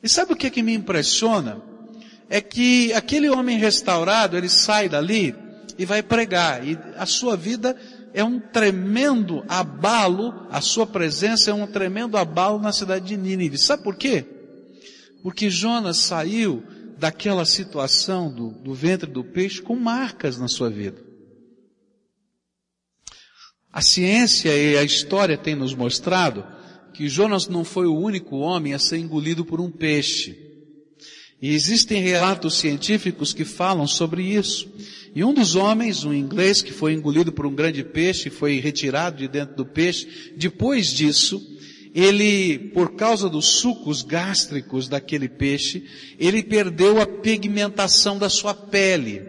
E 0.02 0.08
sabe 0.08 0.32
o 0.32 0.36
que, 0.36 0.50
que 0.50 0.62
me 0.62 0.72
impressiona? 0.72 1.60
É 2.30 2.40
que 2.40 2.94
aquele 2.94 3.28
homem 3.28 3.58
restaurado, 3.58 4.38
ele 4.38 4.48
sai 4.48 4.88
dali 4.88 5.34
e 5.78 5.84
vai 5.84 6.02
pregar. 6.02 6.66
E 6.66 6.78
a 6.96 7.04
sua 7.04 7.36
vida 7.36 7.76
é 8.14 8.24
um 8.24 8.40
tremendo 8.40 9.44
abalo, 9.46 10.46
a 10.50 10.62
sua 10.62 10.86
presença 10.86 11.50
é 11.50 11.54
um 11.54 11.66
tremendo 11.66 12.16
abalo 12.16 12.58
na 12.58 12.72
cidade 12.72 13.04
de 13.04 13.16
Nínive. 13.18 13.58
Sabe 13.58 13.82
por 13.82 13.96
quê? 13.96 14.24
Porque 15.22 15.50
Jonas 15.50 15.98
saiu 15.98 16.62
daquela 16.96 17.44
situação 17.44 18.32
do, 18.32 18.50
do 18.50 18.74
ventre 18.74 19.10
do 19.10 19.22
peixe 19.22 19.60
com 19.60 19.76
marcas 19.76 20.38
na 20.38 20.48
sua 20.48 20.70
vida. 20.70 21.04
A 23.72 23.82
ciência 23.82 24.56
e 24.56 24.76
a 24.76 24.82
história 24.82 25.36
têm 25.36 25.54
nos 25.54 25.74
mostrado 25.74 26.46
que 26.94 27.08
Jonas 27.08 27.46
não 27.46 27.62
foi 27.62 27.86
o 27.86 27.94
único 27.94 28.36
homem 28.36 28.72
a 28.72 28.78
ser 28.78 28.96
engolido 28.96 29.44
por 29.44 29.60
um 29.60 29.70
peixe. 29.70 30.46
E 31.42 31.52
existem 31.52 32.00
relatos 32.02 32.54
científicos 32.54 33.34
que 33.34 33.44
falam 33.44 33.86
sobre 33.86 34.22
isso. 34.22 34.66
E 35.14 35.22
um 35.22 35.34
dos 35.34 35.54
homens, 35.54 36.04
um 36.04 36.14
inglês 36.14 36.62
que 36.62 36.72
foi 36.72 36.94
engolido 36.94 37.30
por 37.30 37.44
um 37.44 37.54
grande 37.54 37.84
peixe, 37.84 38.30
foi 38.30 38.58
retirado 38.58 39.18
de 39.18 39.28
dentro 39.28 39.54
do 39.54 39.66
peixe, 39.66 40.32
depois 40.36 40.86
disso, 40.86 41.55
ele, 41.96 42.58
por 42.74 42.94
causa 42.94 43.26
dos 43.26 43.58
sucos 43.58 44.02
gástricos 44.02 44.86
daquele 44.86 45.30
peixe, 45.30 45.82
ele 46.18 46.42
perdeu 46.42 47.00
a 47.00 47.06
pigmentação 47.06 48.18
da 48.18 48.28
sua 48.28 48.52
pele. 48.52 49.22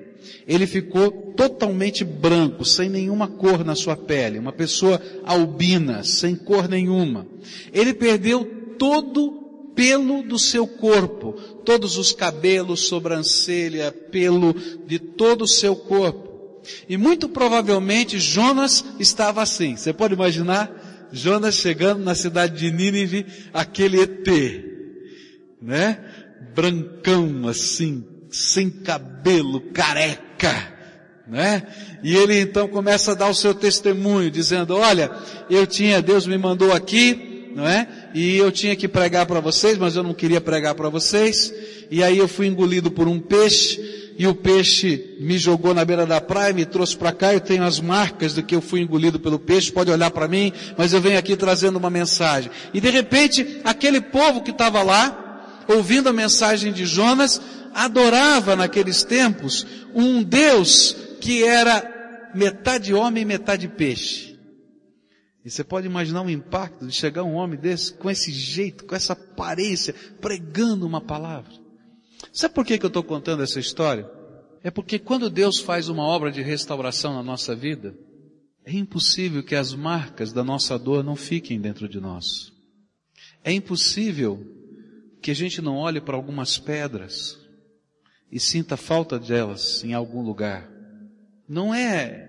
Ele 0.45 0.67
ficou 0.67 1.33
totalmente 1.37 2.03
branco, 2.03 2.65
sem 2.65 2.89
nenhuma 2.89 3.25
cor 3.25 3.63
na 3.63 3.73
sua 3.73 3.95
pele. 3.95 4.37
Uma 4.37 4.51
pessoa 4.51 5.01
albina, 5.23 6.03
sem 6.03 6.35
cor 6.35 6.67
nenhuma. 6.67 7.25
Ele 7.71 7.93
perdeu 7.93 8.75
todo 8.77 9.71
pelo 9.73 10.23
do 10.23 10.37
seu 10.37 10.67
corpo, 10.67 11.39
todos 11.63 11.95
os 11.95 12.11
cabelos, 12.11 12.81
sobrancelha, 12.81 13.93
pelo 13.93 14.53
de 14.85 14.99
todo 14.99 15.43
o 15.43 15.47
seu 15.47 15.73
corpo. 15.73 16.27
E 16.89 16.97
muito 16.97 17.29
provavelmente 17.29 18.19
Jonas 18.19 18.83
estava 18.99 19.41
assim. 19.41 19.77
Você 19.77 19.93
pode 19.93 20.15
imaginar? 20.15 20.86
Jonas 21.11 21.55
chegando 21.55 22.03
na 22.03 22.15
cidade 22.15 22.57
de 22.57 22.71
Nínive, 22.71 23.25
aquele 23.53 24.01
ET, 24.01 24.27
né? 25.61 25.99
Brancão 26.53 27.47
assim, 27.47 28.05
sem 28.29 28.69
cabelo, 28.69 29.61
careca, 29.71 30.53
né? 31.27 31.63
E 32.03 32.15
ele 32.15 32.39
então 32.39 32.67
começa 32.67 33.11
a 33.11 33.15
dar 33.15 33.29
o 33.29 33.35
seu 33.35 33.53
testemunho, 33.53 34.31
dizendo, 34.31 34.75
olha, 34.75 35.11
eu 35.49 35.65
tinha, 35.65 36.01
Deus 36.01 36.27
me 36.27 36.37
mandou 36.37 36.71
aqui, 36.71 37.51
não 37.55 37.67
é? 37.67 37.87
E 38.13 38.37
eu 38.37 38.51
tinha 38.51 38.75
que 38.75 38.87
pregar 38.87 39.25
para 39.25 39.39
vocês, 39.39 39.77
mas 39.77 39.95
eu 39.95 40.03
não 40.03 40.13
queria 40.13 40.39
pregar 40.39 40.75
para 40.75 40.89
vocês. 40.89 41.53
E 41.89 42.03
aí 42.03 42.17
eu 42.17 42.27
fui 42.27 42.47
engolido 42.47 42.91
por 42.91 43.07
um 43.07 43.19
peixe, 43.19 44.06
e 44.17 44.25
o 44.25 44.33
peixe 44.33 45.15
me 45.19 45.37
jogou 45.37 45.75
na 45.75 45.85
beira 45.85 46.05
da 46.05 46.19
praia, 46.19 46.51
me 46.51 46.65
trouxe 46.65 46.97
para 46.97 47.11
cá, 47.11 47.33
eu 47.33 47.39
tenho 47.39 47.63
as 47.63 47.79
marcas 47.79 48.33
de 48.33 48.41
que 48.41 48.55
eu 48.55 48.61
fui 48.61 48.81
engolido 48.81 49.19
pelo 49.19 49.37
peixe, 49.37 49.71
pode 49.71 49.91
olhar 49.91 50.09
para 50.09 50.27
mim, 50.27 50.51
mas 50.75 50.91
eu 50.91 50.99
venho 50.99 51.19
aqui 51.19 51.35
trazendo 51.35 51.77
uma 51.77 51.89
mensagem. 51.89 52.49
E 52.73 52.81
de 52.81 52.89
repente, 52.89 53.61
aquele 53.63 54.01
povo 54.01 54.41
que 54.41 54.49
estava 54.49 54.81
lá, 54.81 55.63
ouvindo 55.67 56.09
a 56.09 56.13
mensagem 56.13 56.73
de 56.73 56.83
Jonas, 56.83 57.39
adorava 57.75 58.55
naqueles 58.55 59.03
tempos 59.03 59.67
um 59.93 60.23
Deus 60.23 60.95
que 61.21 61.43
era 61.43 62.31
metade 62.33 62.95
homem 62.95 63.21
e 63.21 63.25
metade 63.25 63.67
peixe. 63.67 64.35
E 65.45 65.49
você 65.51 65.63
pode 65.63 65.85
imaginar 65.85 66.23
o 66.23 66.29
impacto 66.29 66.87
de 66.87 66.91
chegar 66.91 67.23
um 67.23 67.35
homem 67.35 67.59
desse, 67.59 67.93
com 67.93 68.09
esse 68.09 68.31
jeito, 68.31 68.83
com 68.83 68.95
essa 68.95 69.13
aparência, 69.13 69.93
pregando 70.19 70.87
uma 70.87 70.99
palavra. 70.99 71.66
Sabe 72.33 72.53
por 72.53 72.65
que, 72.65 72.77
que 72.77 72.85
eu 72.85 72.89
estou 72.89 73.03
contando 73.03 73.43
essa 73.43 73.59
história? 73.59 74.09
É 74.63 74.71
porque 74.71 74.99
quando 74.99 75.29
Deus 75.29 75.59
faz 75.59 75.87
uma 75.89 76.03
obra 76.03 76.31
de 76.31 76.41
restauração 76.41 77.13
na 77.13 77.23
nossa 77.23 77.55
vida, 77.55 77.95
é 78.65 78.73
impossível 78.73 79.43
que 79.43 79.55
as 79.55 79.73
marcas 79.73 80.33
da 80.33 80.43
nossa 80.43 80.77
dor 80.77 81.03
não 81.03 81.15
fiquem 81.15 81.59
dentro 81.59 81.87
de 81.87 81.99
nós. 81.99 82.51
É 83.43 83.51
impossível 83.51 84.45
que 85.21 85.31
a 85.31 85.33
gente 85.33 85.61
não 85.61 85.77
olhe 85.77 86.01
para 86.01 86.15
algumas 86.15 86.57
pedras 86.57 87.37
e 88.31 88.39
sinta 88.39 88.75
falta 88.75 89.17
delas 89.17 89.83
em 89.83 89.93
algum 89.93 90.21
lugar. 90.21 90.69
Não 91.47 91.73
é 91.73 92.27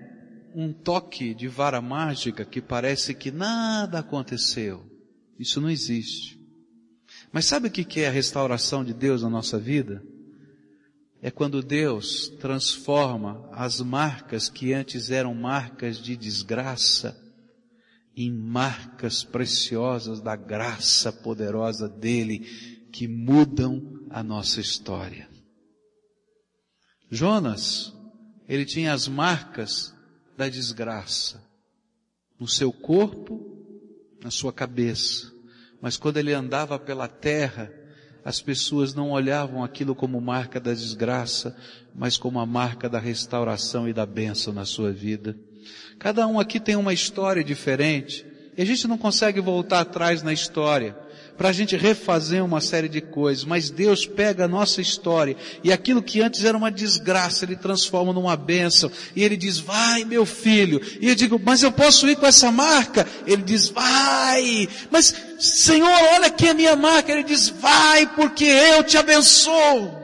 um 0.55 0.73
toque 0.73 1.35
de 1.35 1.49
vara 1.49 1.81
mágica 1.81 2.45
que 2.45 2.61
parece 2.61 3.15
que 3.15 3.31
nada 3.31 3.99
aconteceu. 3.99 4.87
Isso 5.39 5.61
não 5.61 5.69
existe. 5.69 6.38
Mas 7.33 7.45
sabe 7.45 7.69
o 7.69 7.71
que 7.71 8.01
é 8.01 8.09
a 8.09 8.13
restauração 8.13 8.85
de 8.85 8.95
Deus 8.95 9.23
na 9.23 9.29
nossa 9.29 9.59
vida? 9.59 10.03
É 11.21 11.31
quando 11.31 11.63
Deus 11.63 12.29
transforma 12.41 13.49
as 13.53 13.81
marcas 13.81 14.49
que 14.49 14.73
antes 14.73 15.11
eram 15.11 15.35
marcas 15.35 15.99
de 15.99 16.17
desgraça 16.17 17.17
em 18.17 18.33
marcas 18.33 19.23
preciosas 19.23 20.21
da 20.21 20.35
graça 20.35 21.13
poderosa 21.13 21.89
dele 21.89 22.41
que 22.93 23.07
mudam 23.07 24.07
a 24.11 24.23
nossa 24.23 24.61
história. 24.61 25.29
Jonas, 27.11 27.95
ele 28.49 28.65
tinha 28.65 28.93
as 28.93 29.07
marcas 29.07 29.95
da 30.37 30.49
desgraça 30.49 31.43
no 32.39 32.47
seu 32.47 32.73
corpo, 32.73 33.41
na 34.23 34.31
sua 34.31 34.53
cabeça. 34.53 35.33
Mas 35.81 35.97
quando 35.97 36.17
ele 36.17 36.33
andava 36.33 36.79
pela 36.79 37.09
terra, 37.09 37.73
as 38.25 38.41
pessoas 38.41 38.95
não 38.95 39.11
olhavam 39.11 39.63
aquilo 39.63 39.95
como 39.95 40.21
marca 40.21 40.61
da 40.61 40.73
desgraça, 40.73 41.57
mas 41.95 42.17
como 42.17 42.39
a 42.39 42.47
marca 42.47 42.89
da 42.89 42.99
restauração 42.99 43.89
e 43.89 43.93
da 43.93 44.05
bênção 44.05 44.53
na 44.53 44.65
sua 44.65 44.93
vida. 44.93 45.37
Cada 45.99 46.27
um 46.27 46.39
aqui 46.39 46.61
tem 46.61 46.77
uma 46.77 46.93
história 46.93 47.43
diferente, 47.43 48.27
e 48.57 48.63
a 48.63 48.65
gente 48.65 48.87
não 48.87 48.99
consegue 48.99 49.41
voltar 49.41 49.81
atrás 49.81 50.23
na 50.23 50.33
história 50.33 51.08
para 51.39 51.51
a 51.51 51.53
gente 51.53 51.77
refazer 51.77 52.45
uma 52.45 52.61
série 52.61 52.89
de 52.89 53.01
coisas, 53.01 53.45
mas 53.45 53.71
Deus 53.71 54.05
pega 54.05 54.45
a 54.45 54.49
nossa 54.49 54.81
história 54.81 55.37
e 55.63 55.73
aquilo 55.73 56.03
que 56.03 56.21
antes 56.21 56.45
era 56.45 56.59
uma 56.59 56.71
desgraça, 56.71 57.45
Ele 57.45 57.55
transforma 57.55 58.13
numa 58.13 58.37
bênção 58.37 58.91
e 59.15 59.23
Ele 59.23 59.37
diz, 59.37 59.59
vai 59.59 60.05
meu 60.05 60.27
filho, 60.27 60.81
e 61.01 61.09
eu 61.09 61.15
digo, 61.15 61.41
mas 61.43 61.63
eu 61.63 61.71
posso 61.71 62.09
ir 62.09 62.17
com 62.17 62.27
essa 62.27 62.51
marca? 62.51 63.07
Ele 63.25 63.43
diz, 63.43 63.69
vai, 63.69 64.69
mas 64.91 65.15
Senhor, 65.39 65.89
olha 66.15 66.27
aqui 66.27 66.49
a 66.49 66.55
minha 66.55 66.75
marca, 66.75 67.13
Ele 67.13 67.23
diz, 67.23 67.49
vai 67.49 68.13
porque 68.15 68.45
eu 68.45 68.83
te 68.83 68.99
abençoo. 68.99 69.97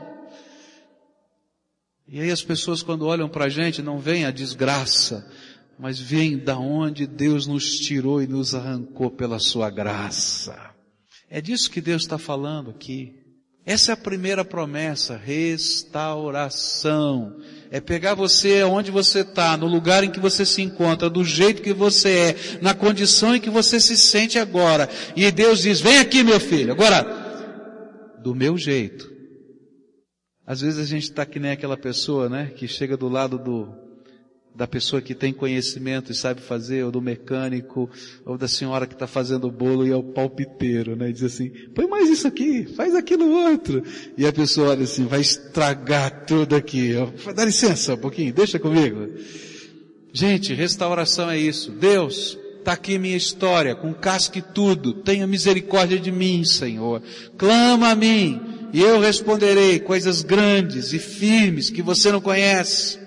E 2.07 2.21
aí 2.21 2.31
as 2.31 2.41
pessoas 2.41 2.81
quando 2.81 3.05
olham 3.05 3.27
para 3.27 3.45
a 3.45 3.49
gente 3.49 3.81
não 3.81 3.99
veem 3.99 4.23
a 4.23 4.31
desgraça, 4.31 5.29
mas 5.77 5.99
veem 5.99 6.37
da 6.37 6.57
onde 6.57 7.05
Deus 7.05 7.45
nos 7.45 7.77
tirou 7.77 8.23
e 8.23 8.27
nos 8.27 8.55
arrancou 8.55 9.11
pela 9.11 9.37
sua 9.37 9.69
graça. 9.69 10.74
É 11.29 11.41
disso 11.41 11.71
que 11.71 11.81
Deus 11.81 12.03
está 12.03 12.17
falando 12.17 12.69
aqui. 12.69 13.25
Essa 13.65 13.91
é 13.91 13.93
a 13.93 13.97
primeira 13.97 14.45
promessa, 14.45 15.17
restauração. 15.17 17.37
É 17.71 17.81
pegar 17.81 18.13
você 18.13 18.61
onde 18.61 18.91
você 18.91 19.21
está, 19.21 19.57
no 19.57 19.65
lugar 19.65 20.03
em 20.03 20.11
que 20.11 20.19
você 20.19 20.45
se 20.45 20.61
encontra, 20.61 21.09
do 21.09 21.23
jeito 21.23 21.63
que 21.63 21.73
você 21.73 22.09
é, 22.09 22.35
na 22.61 22.75
condição 22.75 23.35
em 23.35 23.41
que 23.41 23.49
você 23.49 23.79
se 23.79 23.97
sente 23.97 24.37
agora. 24.37 24.87
E 25.15 25.31
Deus 25.31 25.63
diz, 25.63 25.81
vem 25.81 25.97
aqui 25.97 26.23
meu 26.23 26.39
filho, 26.39 26.71
agora, 26.71 28.13
do 28.21 28.35
meu 28.35 28.55
jeito. 28.55 29.11
Às 30.45 30.61
vezes 30.61 30.79
a 30.79 30.85
gente 30.85 31.03
está 31.03 31.25
que 31.25 31.39
nem 31.39 31.49
aquela 31.49 31.75
pessoa, 31.75 32.29
né, 32.29 32.51
que 32.55 32.67
chega 32.67 32.95
do 32.95 33.09
lado 33.09 33.39
do, 33.39 33.73
da 34.55 34.65
pessoa 34.65 35.01
que 35.01 35.13
tem 35.13 35.33
conhecimento 35.33 36.11
e 36.11 36.15
sabe 36.15 36.41
fazer, 36.41 36.83
ou 36.85 36.91
do 36.91 37.01
mecânico, 37.01 37.89
ou 38.25 38.37
da 38.37 38.47
senhora 38.47 38.87
que 38.87 38.93
está 38.93 39.05
fazendo 39.05 39.47
o 39.47 39.51
bolo 39.51 39.85
e 39.85 39.91
é 39.91 39.95
o 39.95 40.03
palpiteiro, 40.03 40.95
né? 40.95 41.09
E 41.09 41.13
diz 41.13 41.23
assim, 41.23 41.49
põe 41.73 41.87
mais 41.87 42.09
isso 42.09 42.27
aqui, 42.27 42.65
faz 42.75 42.95
aquilo 42.95 43.29
outro. 43.29 43.83
E 44.17 44.25
a 44.25 44.31
pessoa 44.31 44.69
olha 44.69 44.83
assim, 44.83 45.05
vai 45.05 45.19
estragar 45.19 46.25
tudo 46.25 46.55
aqui. 46.55 46.93
Dá 47.35 47.43
licença 47.43 47.95
um 47.95 47.97
pouquinho, 47.97 48.33
deixa 48.33 48.57
comigo. 48.57 49.09
Gente, 50.13 50.53
restauração 50.53 51.29
é 51.29 51.37
isso. 51.37 51.71
Deus, 51.71 52.37
está 52.59 52.71
aqui 52.71 52.97
minha 52.97 53.17
história, 53.17 53.75
com 53.75 53.93
casca 53.93 54.39
e 54.39 54.41
tudo. 54.41 54.93
Tenha 54.93 55.27
misericórdia 55.27 55.99
de 55.99 56.11
mim, 56.13 56.45
Senhor. 56.45 57.03
Clama 57.37 57.89
a 57.89 57.95
mim, 57.95 58.39
e 58.71 58.81
eu 58.81 59.01
responderei 59.01 59.79
coisas 59.79 60.21
grandes 60.21 60.93
e 60.93 60.99
firmes 60.99 61.69
que 61.69 61.81
você 61.81 62.09
não 62.09 62.21
conhece. 62.21 63.04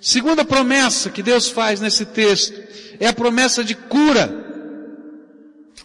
Segunda 0.00 0.44
promessa 0.44 1.10
que 1.10 1.22
Deus 1.22 1.48
faz 1.48 1.80
nesse 1.80 2.04
texto 2.04 2.54
é 3.00 3.06
a 3.06 3.12
promessa 3.12 3.64
de 3.64 3.74
cura. 3.74 4.46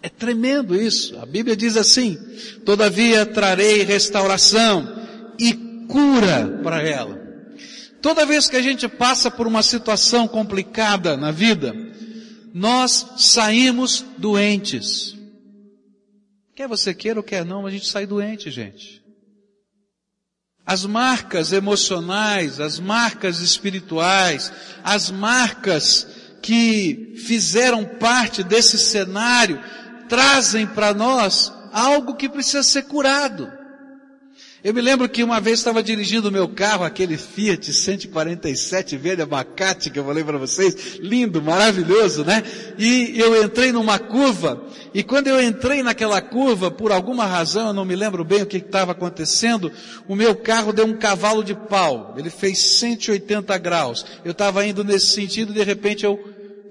É 0.02 0.10
tremendo 0.10 0.76
isso. 0.76 1.18
A 1.20 1.26
Bíblia 1.26 1.56
diz 1.56 1.78
assim: 1.78 2.18
Todavia 2.66 3.26
trarei 3.26 3.84
restauração 3.84 5.02
e 5.40 5.54
cura 5.88 6.60
para 6.64 6.82
ela. 6.82 7.22
Toda 8.02 8.26
vez 8.26 8.50
que 8.50 8.58
a 8.58 8.62
gente 8.62 8.88
passa 8.88 9.32
por 9.32 9.48
uma 9.48 9.64
situação 9.64 10.28
complicada 10.28 11.16
na 11.16 11.32
vida, 11.32 11.74
nós 12.54 13.14
saímos 13.18 14.04
doentes. 14.18 15.16
Quer 16.54 16.68
você 16.68 16.94
queira 16.94 17.20
ou 17.20 17.24
quer 17.24 17.46
não, 17.46 17.66
a 17.66 17.72
gente 17.72 17.88
sai 17.88 18.06
doente, 18.06 18.52
gente. 18.52 19.03
As 20.66 20.86
marcas 20.86 21.52
emocionais, 21.52 22.60
as 22.60 22.80
marcas 22.80 23.40
espirituais, 23.40 24.52
as 24.84 25.12
marcas 25.12 26.08
que 26.42 27.16
fizeram 27.26 27.84
parte 27.86 28.44
desse 28.44 28.78
cenário, 28.78 29.62
trazem 30.08 30.66
para 30.66 30.94
nós 30.94 31.52
algo 31.72 32.16
que 32.16 32.30
precisa 32.30 32.64
ser 32.64 32.84
curado. 32.84 33.63
Eu 34.64 34.74
me 34.74 34.80
lembro 34.80 35.10
que 35.10 35.22
uma 35.22 35.42
vez 35.42 35.60
estava 35.60 35.84
dirigindo 35.84 36.30
o 36.30 36.32
meu 36.32 36.48
carro, 36.48 36.86
aquele 36.86 37.18
Fiat 37.18 37.74
147 37.74 38.96
verde 38.96 39.22
abacate 39.22 39.90
que 39.90 40.00
eu 40.00 40.06
falei 40.06 40.24
para 40.24 40.38
vocês, 40.38 41.00
lindo, 41.02 41.42
maravilhoso, 41.42 42.24
né? 42.24 42.42
E 42.78 43.20
eu 43.20 43.44
entrei 43.44 43.74
numa 43.74 44.00
curva, 44.00 44.64
e 44.94 45.04
quando 45.04 45.28
eu 45.28 45.44
entrei 45.44 45.84
naquela 45.84 46.22
curva, 46.22 46.72
por 46.72 46.94
alguma 46.94 47.26
razão, 47.26 47.68
eu 47.68 47.74
não 47.74 47.84
me 47.84 47.94
lembro 47.94 48.24
bem 48.24 48.42
o 48.42 48.46
que 48.46 48.56
estava 48.56 48.94
acontecendo, 48.94 49.70
o 50.08 50.16
meu 50.16 50.34
carro 50.34 50.72
deu 50.72 50.86
um 50.86 50.96
cavalo 50.96 51.44
de 51.44 51.54
pau. 51.54 52.16
Ele 52.18 52.30
fez 52.30 52.60
180 52.60 53.58
graus. 53.58 54.06
Eu 54.24 54.32
estava 54.32 54.66
indo 54.66 54.82
nesse 54.82 55.08
sentido, 55.08 55.52
de 55.52 55.62
repente 55.62 56.06
eu 56.06 56.18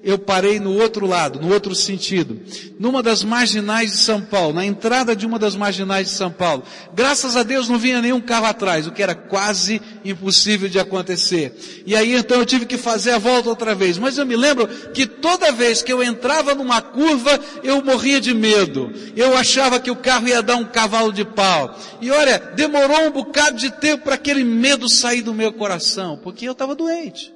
eu 0.03 0.19
parei 0.19 0.59
no 0.59 0.77
outro 0.81 1.07
lado, 1.07 1.41
no 1.41 1.53
outro 1.53 1.75
sentido, 1.75 2.41
numa 2.79 3.03
das 3.03 3.23
marginais 3.23 3.93
de 3.93 3.99
São 3.99 4.21
Paulo, 4.21 4.55
na 4.55 4.67
entrada 4.67 5.15
de 5.15 5.25
uma 5.25 5.39
das 5.39 5.55
marginais 5.55 6.09
de 6.09 6.15
São 6.15 6.31
Paulo. 6.31 6.65
Graças 6.93 7.37
a 7.37 7.43
Deus 7.43 7.69
não 7.69 7.79
vinha 7.79 8.03
nenhum 8.03 8.21
carro 8.21 8.47
atrás, 8.47 8.87
o 8.87 8.93
que 8.93 9.03
era 9.03 9.15
quase 9.15 9.81
impossível 10.05 10.69
de 10.69 10.79
acontecer. 10.79 11.55
E 11.87 11.95
aí 11.95 12.15
então 12.15 12.39
eu 12.39 12.47
tive 12.47 12.67
que 12.67 12.77
fazer 12.77 13.13
a 13.13 13.19
volta 13.19 13.49
outra 13.49 13.75
vez. 13.75 13.97
Mas 13.97 14.19
eu 14.19 14.27
me 14.27 14.37
lembro 14.37 14.67
que 14.93 15.07
toda 15.07 15.53
vez 15.53 15.83
que 15.83 15.93
eu 15.93 16.03
entrava 16.03 16.55
numa 16.55 16.83
curva, 16.83 17.39
eu 17.63 17.83
morria 17.85 18.21
de 18.21 18.35
medo. 18.35 18.93
Eu 19.17 19.37
achava 19.37 19.79
que 19.79 19.91
o 19.91 19.97
carro 19.97 20.27
ia 20.27 20.43
dar 20.43 20.57
um 20.57 20.65
cavalo 20.65 21.13
de 21.13 21.25
pau. 21.25 21.79
E 22.01 22.11
olha, 22.11 22.39
demorou 22.57 23.07
um 23.07 23.11
bocado 23.11 23.57
de 23.57 23.71
tempo 23.71 24.05
para 24.05 24.17
aquele 24.17 24.43
medo 24.43 24.89
sair 24.89 25.23
do 25.23 25.33
meu 25.33 25.53
coração, 25.53 26.19
porque 26.23 26.47
eu 26.47 26.53
estava 26.53 26.75
doente, 26.75 27.33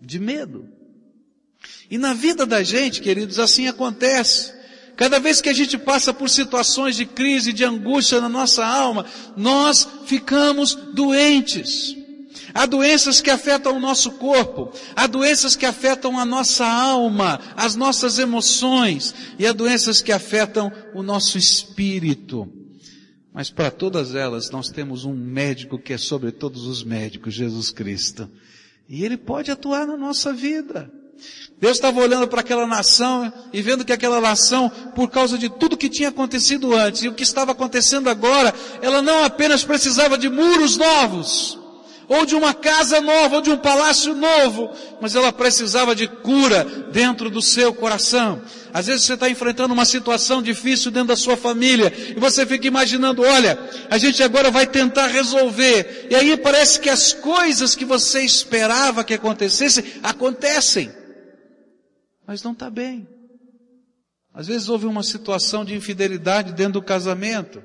de 0.00 0.20
medo. 0.20 0.75
E 1.90 1.98
na 1.98 2.14
vida 2.14 2.44
da 2.44 2.62
gente, 2.62 3.00
queridos, 3.00 3.38
assim 3.38 3.68
acontece. 3.68 4.52
Cada 4.96 5.20
vez 5.20 5.40
que 5.40 5.48
a 5.48 5.52
gente 5.52 5.76
passa 5.76 6.12
por 6.12 6.30
situações 6.30 6.96
de 6.96 7.04
crise, 7.04 7.52
de 7.52 7.64
angústia 7.64 8.20
na 8.20 8.28
nossa 8.28 8.64
alma, 8.64 9.04
nós 9.36 9.86
ficamos 10.06 10.74
doentes. 10.74 11.94
Há 12.54 12.64
doenças 12.64 13.20
que 13.20 13.28
afetam 13.28 13.76
o 13.76 13.80
nosso 13.80 14.12
corpo, 14.12 14.72
há 14.94 15.06
doenças 15.06 15.54
que 15.54 15.66
afetam 15.66 16.18
a 16.18 16.24
nossa 16.24 16.66
alma, 16.66 17.38
as 17.54 17.76
nossas 17.76 18.18
emoções, 18.18 19.14
e 19.38 19.46
há 19.46 19.52
doenças 19.52 20.00
que 20.00 20.10
afetam 20.10 20.72
o 20.94 21.02
nosso 21.02 21.36
espírito. 21.36 22.50
Mas 23.34 23.50
para 23.50 23.70
todas 23.70 24.14
elas 24.14 24.48
nós 24.48 24.70
temos 24.70 25.04
um 25.04 25.12
médico 25.12 25.78
que 25.78 25.92
é 25.92 25.98
sobre 25.98 26.32
todos 26.32 26.66
os 26.66 26.82
médicos, 26.82 27.34
Jesus 27.34 27.70
Cristo. 27.70 28.30
E 28.88 29.04
Ele 29.04 29.18
pode 29.18 29.50
atuar 29.50 29.86
na 29.86 29.98
nossa 29.98 30.32
vida. 30.32 30.90
Deus 31.58 31.78
estava 31.78 32.00
olhando 32.00 32.28
para 32.28 32.40
aquela 32.40 32.66
nação 32.66 33.32
e 33.50 33.62
vendo 33.62 33.84
que 33.84 33.92
aquela 33.92 34.20
nação, 34.20 34.70
por 34.94 35.08
causa 35.10 35.38
de 35.38 35.48
tudo 35.48 35.76
que 35.76 35.88
tinha 35.88 36.10
acontecido 36.10 36.74
antes 36.74 37.02
e 37.02 37.08
o 37.08 37.14
que 37.14 37.22
estava 37.22 37.52
acontecendo 37.52 38.10
agora, 38.10 38.52
ela 38.82 39.00
não 39.00 39.24
apenas 39.24 39.64
precisava 39.64 40.18
de 40.18 40.28
muros 40.28 40.76
novos, 40.76 41.58
ou 42.08 42.26
de 42.26 42.34
uma 42.34 42.52
casa 42.52 43.00
nova, 43.00 43.36
ou 43.36 43.42
de 43.42 43.50
um 43.50 43.56
palácio 43.56 44.14
novo, 44.14 44.70
mas 45.00 45.14
ela 45.14 45.32
precisava 45.32 45.94
de 45.94 46.06
cura 46.06 46.62
dentro 46.92 47.30
do 47.30 47.40
seu 47.40 47.72
coração. 47.72 48.42
Às 48.72 48.86
vezes 48.86 49.06
você 49.06 49.14
está 49.14 49.28
enfrentando 49.28 49.72
uma 49.72 49.86
situação 49.86 50.42
difícil 50.42 50.90
dentro 50.90 51.08
da 51.08 51.16
sua 51.16 51.38
família 51.38 51.90
e 52.14 52.20
você 52.20 52.44
fica 52.44 52.66
imaginando, 52.66 53.22
olha, 53.22 53.58
a 53.90 53.96
gente 53.96 54.22
agora 54.22 54.50
vai 54.50 54.66
tentar 54.66 55.06
resolver. 55.06 56.06
E 56.10 56.14
aí 56.14 56.36
parece 56.36 56.78
que 56.78 56.90
as 56.90 57.14
coisas 57.14 57.74
que 57.74 57.86
você 57.86 58.20
esperava 58.20 59.02
que 59.02 59.14
acontecessem, 59.14 59.82
acontecem 60.02 61.05
mas 62.26 62.42
não 62.42 62.52
está 62.52 62.68
bem. 62.68 63.08
Às 64.34 64.48
vezes 64.48 64.68
houve 64.68 64.84
uma 64.84 65.02
situação 65.02 65.64
de 65.64 65.74
infidelidade 65.74 66.52
dentro 66.52 66.74
do 66.74 66.82
casamento. 66.82 67.62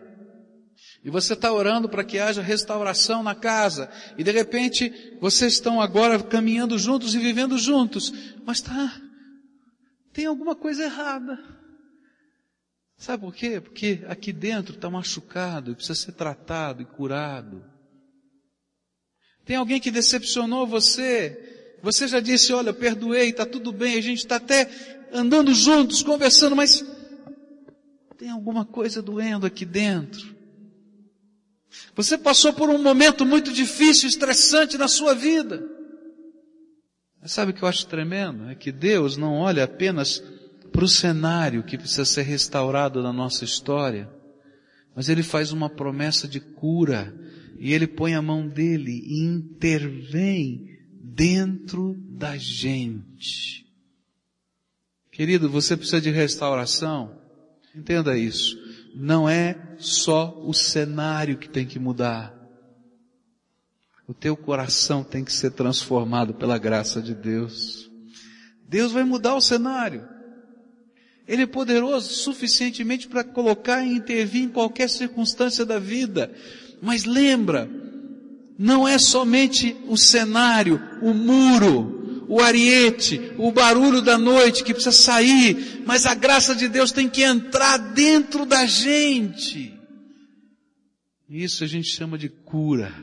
E 1.03 1.09
você 1.09 1.33
está 1.33 1.51
orando 1.51 1.89
para 1.89 2.03
que 2.03 2.19
haja 2.19 2.41
restauração 2.41 3.23
na 3.23 3.33
casa. 3.33 3.89
E 4.17 4.23
de 4.23 4.31
repente, 4.31 5.17
vocês 5.19 5.53
estão 5.53 5.81
agora 5.81 6.21
caminhando 6.21 6.77
juntos 6.77 7.15
e 7.15 7.19
vivendo 7.19 7.57
juntos. 7.57 8.13
Mas 8.45 8.61
tá, 8.61 9.01
tem 10.13 10.27
alguma 10.27 10.55
coisa 10.55 10.83
errada. 10.83 11.39
Sabe 12.97 13.23
por 13.23 13.33
quê? 13.33 13.59
Porque 13.59 14.05
aqui 14.07 14.31
dentro 14.31 14.75
está 14.75 14.89
machucado 14.89 15.71
e 15.71 15.75
precisa 15.75 15.95
ser 15.95 16.11
tratado 16.11 16.83
e 16.83 16.85
curado. 16.85 17.65
Tem 19.43 19.55
alguém 19.55 19.81
que 19.81 19.89
decepcionou 19.89 20.67
você. 20.67 21.50
Você 21.81 22.07
já 22.07 22.19
disse, 22.19 22.53
olha, 22.53 22.73
perdoei, 22.73 23.29
está 23.29 23.45
tudo 23.45 23.71
bem, 23.71 23.97
a 23.97 24.01
gente 24.01 24.19
está 24.19 24.35
até 24.35 24.69
andando 25.11 25.53
juntos, 25.53 26.03
conversando, 26.03 26.55
mas 26.55 26.85
tem 28.17 28.29
alguma 28.29 28.63
coisa 28.63 29.01
doendo 29.01 29.45
aqui 29.45 29.65
dentro. 29.65 30.35
Você 31.95 32.17
passou 32.17 32.53
por 32.53 32.69
um 32.69 32.81
momento 32.81 33.25
muito 33.25 33.51
difícil, 33.51 34.07
estressante 34.07 34.77
na 34.77 34.87
sua 34.87 35.15
vida. 35.15 35.67
Mas 37.21 37.31
sabe 37.31 37.51
o 37.51 37.53
que 37.53 37.63
eu 37.63 37.67
acho 37.67 37.87
tremendo? 37.87 38.49
É 38.49 38.55
que 38.55 38.71
Deus 38.71 39.17
não 39.17 39.35
olha 39.35 39.63
apenas 39.63 40.23
para 40.71 40.85
o 40.85 40.87
cenário 40.87 41.63
que 41.63 41.77
precisa 41.77 42.05
ser 42.05 42.23
restaurado 42.23 43.01
na 43.03 43.11
nossa 43.11 43.43
história, 43.43 44.09
mas 44.95 45.09
Ele 45.09 45.23
faz 45.23 45.51
uma 45.51 45.69
promessa 45.69 46.27
de 46.27 46.39
cura 46.39 47.13
e 47.59 47.73
Ele 47.73 47.87
põe 47.87 48.15
a 48.15 48.21
mão 48.21 48.47
dele 48.47 49.03
e 49.05 49.19
intervém 49.23 50.80
dentro 51.03 51.95
da 52.09 52.37
gente. 52.37 53.65
Querido, 55.11 55.49
você 55.49 55.75
precisa 55.75 55.99
de 55.99 56.11
restauração. 56.11 57.19
Entenda 57.75 58.17
isso. 58.17 58.57
Não 58.95 59.27
é 59.27 59.75
só 59.77 60.37
o 60.45 60.53
cenário 60.53 61.37
que 61.37 61.49
tem 61.49 61.65
que 61.65 61.79
mudar. 61.79 62.37
O 64.07 64.13
teu 64.13 64.35
coração 64.35 65.03
tem 65.03 65.23
que 65.23 65.31
ser 65.31 65.51
transformado 65.51 66.33
pela 66.33 66.57
graça 66.57 67.01
de 67.01 67.15
Deus. 67.15 67.89
Deus 68.67 68.91
vai 68.91 69.03
mudar 69.03 69.35
o 69.35 69.41
cenário. 69.41 70.07
Ele 71.27 71.43
é 71.43 71.47
poderoso 71.47 72.13
suficientemente 72.13 73.07
para 73.07 73.23
colocar 73.23 73.83
e 73.83 73.93
intervir 73.93 74.43
em 74.43 74.49
qualquer 74.49 74.89
circunstância 74.89 75.65
da 75.65 75.79
vida. 75.79 76.33
Mas 76.81 77.05
lembra, 77.05 77.69
não 78.61 78.87
é 78.87 78.99
somente 78.99 79.75
o 79.87 79.97
cenário, 79.97 80.79
o 81.01 81.15
muro, 81.15 82.25
o 82.29 82.39
ariete, 82.39 83.33
o 83.39 83.51
barulho 83.51 84.03
da 84.03 84.19
noite 84.19 84.63
que 84.63 84.71
precisa 84.71 84.91
sair, 84.95 85.81
mas 85.83 86.05
a 86.05 86.13
graça 86.13 86.53
de 86.53 86.67
Deus 86.67 86.91
tem 86.91 87.09
que 87.09 87.23
entrar 87.23 87.77
dentro 87.77 88.45
da 88.45 88.67
gente. 88.67 89.73
Isso 91.27 91.63
a 91.63 91.67
gente 91.67 91.87
chama 91.87 92.19
de 92.19 92.29
cura, 92.29 92.93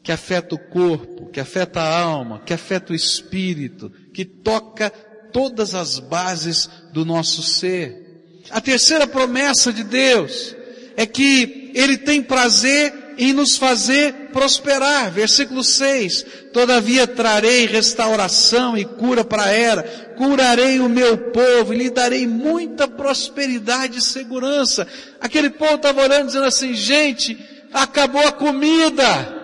que 0.00 0.12
afeta 0.12 0.54
o 0.54 0.58
corpo, 0.58 1.28
que 1.30 1.40
afeta 1.40 1.80
a 1.80 2.00
alma, 2.00 2.40
que 2.46 2.54
afeta 2.54 2.92
o 2.92 2.96
espírito, 2.96 3.90
que 4.14 4.24
toca 4.24 4.90
todas 5.32 5.74
as 5.74 5.98
bases 5.98 6.70
do 6.92 7.04
nosso 7.04 7.42
ser. 7.42 8.44
A 8.48 8.60
terceira 8.60 9.08
promessa 9.08 9.72
de 9.72 9.82
Deus 9.82 10.54
é 10.96 11.04
que 11.04 11.72
Ele 11.74 11.98
tem 11.98 12.22
prazer 12.22 12.99
em 13.20 13.34
nos 13.34 13.58
fazer 13.58 14.30
prosperar. 14.32 15.12
Versículo 15.12 15.62
6. 15.62 16.24
Todavia 16.54 17.06
trarei 17.06 17.66
restauração 17.66 18.76
e 18.78 18.84
cura 18.84 19.22
para 19.22 19.44
a 19.44 19.52
era, 19.52 19.82
curarei 20.16 20.80
o 20.80 20.88
meu 20.88 21.30
povo 21.30 21.74
e 21.74 21.76
lhe 21.76 21.90
darei 21.90 22.26
muita 22.26 22.88
prosperidade 22.88 23.98
e 23.98 24.02
segurança. 24.02 24.88
Aquele 25.20 25.50
povo 25.50 25.74
estava 25.74 26.02
orando 26.02 26.28
dizendo 26.28 26.46
assim, 26.46 26.72
gente, 26.72 27.38
acabou 27.72 28.26
a 28.26 28.32
comida. 28.32 29.38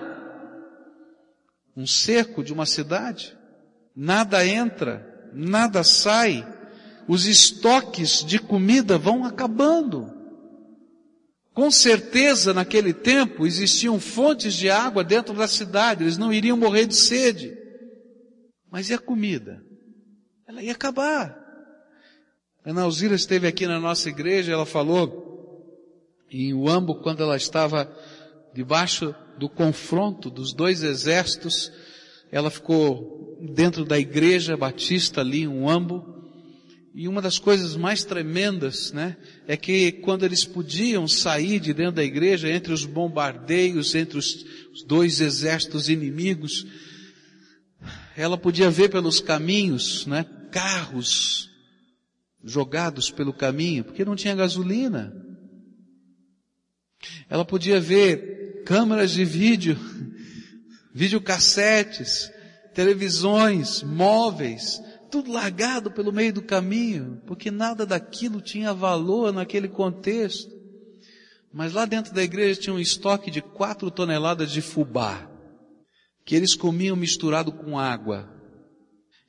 Um 1.77 1.87
cerco 1.87 2.43
de 2.43 2.55
uma 2.55 2.65
cidade, 2.65 3.37
nada 3.95 4.47
entra, 4.47 5.07
nada 5.35 5.85
sai, 5.85 6.47
os 7.07 7.27
estoques 7.27 8.25
de 8.25 8.39
comida 8.39 8.97
vão 8.97 9.27
acabando. 9.27 10.16
Com 11.57 11.71
certeza, 11.71 12.53
naquele 12.53 12.93
tempo, 12.93 13.47
existiam 13.47 13.99
fontes 13.99 14.53
de 14.53 14.69
água 14.69 15.03
dentro 15.03 15.33
da 15.33 15.49
cidade, 15.49 16.05
eles 16.05 16.19
não 16.19 16.31
iriam 16.31 16.55
morrer 16.55 16.85
de 16.85 16.95
sede. 16.95 17.57
Mas 18.71 18.91
e 18.91 18.95
a 18.95 18.99
comida? 18.99 19.65
Ela 20.47 20.63
ia 20.63 20.73
acabar. 20.73 21.35
Ana 22.63 22.83
Alzira 22.83 23.15
esteve 23.15 23.47
aqui 23.47 23.67
na 23.67 23.81
nossa 23.81 24.11
igreja, 24.11 24.53
ela 24.53 24.67
falou 24.67 26.21
em 26.31 26.53
Uambo, 26.53 26.97
quando 26.97 27.23
ela 27.23 27.39
estava 27.39 27.91
debaixo 28.53 29.15
do 29.39 29.49
confronto 29.49 30.29
dos 30.29 30.53
dois 30.53 30.83
exércitos, 30.83 31.73
ela 32.31 32.51
ficou 32.51 33.39
dentro 33.41 33.83
da 33.87 33.99
igreja 33.99 34.59
batista 34.59 35.23
ali 35.23 35.45
em 35.45 35.49
Uambo, 35.49 36.16
e 36.99 37.07
uma 37.07 37.21
das 37.21 37.39
coisas 37.39 37.77
mais 37.77 38.05
tremendas, 38.05 38.91
né, 38.91 39.19
é 39.47 39.55
que 39.55 39.93
quando 39.93 40.25
eles 40.25 40.47
podiam 40.47 41.07
sair 41.07 41.61
de 41.61 41.75
dentro 41.75 41.97
da 41.97 42.03
igreja, 42.03 42.49
entre 42.49 42.73
os 42.73 42.87
bombardeios, 42.87 43.95
entre 43.95 44.17
os, 44.17 44.47
dois 44.87 45.21
exércitos 45.21 45.91
inimigos, 45.91 46.67
ela 48.17 48.39
podia 48.39 48.71
ver 48.71 48.89
pelos 48.89 49.21
caminhos, 49.21 50.07
né, 50.07 50.25
carros 50.51 51.51
jogados 52.43 53.11
pelo 53.11 53.35
caminho, 53.35 53.85
porque 53.85 54.03
não 54.03 54.17
tinha 54.17 54.35
gasolina. 54.35 55.15
Ela 57.29 57.45
podia 57.45 57.79
ver 57.79 58.63
câmeras 58.65 59.11
de 59.11 59.23
vídeo, 59.23 59.79
videocassetes, 60.95 62.33
televisões, 62.73 63.83
móveis, 63.83 64.81
tudo 65.17 65.33
largado 65.33 65.91
pelo 65.91 66.13
meio 66.13 66.31
do 66.31 66.43
caminho, 66.43 67.23
porque 67.27 67.51
nada 67.51 67.87
daquilo 67.87 68.43
tinha 68.43 68.75
valor 68.75 69.33
naquele 69.33 69.67
contexto. 69.67 70.55
Mas 71.51 71.73
lá 71.73 71.87
dentro 71.87 72.13
da 72.13 72.23
igreja 72.23 72.61
tinha 72.61 72.75
um 72.75 72.79
estoque 72.79 73.31
de 73.31 73.41
quatro 73.41 73.91
toneladas 73.91 74.53
de 74.53 74.61
fubá, 74.61 75.27
que 76.23 76.35
eles 76.35 76.55
comiam 76.55 76.95
misturado 76.95 77.51
com 77.51 77.79
água. 77.79 78.31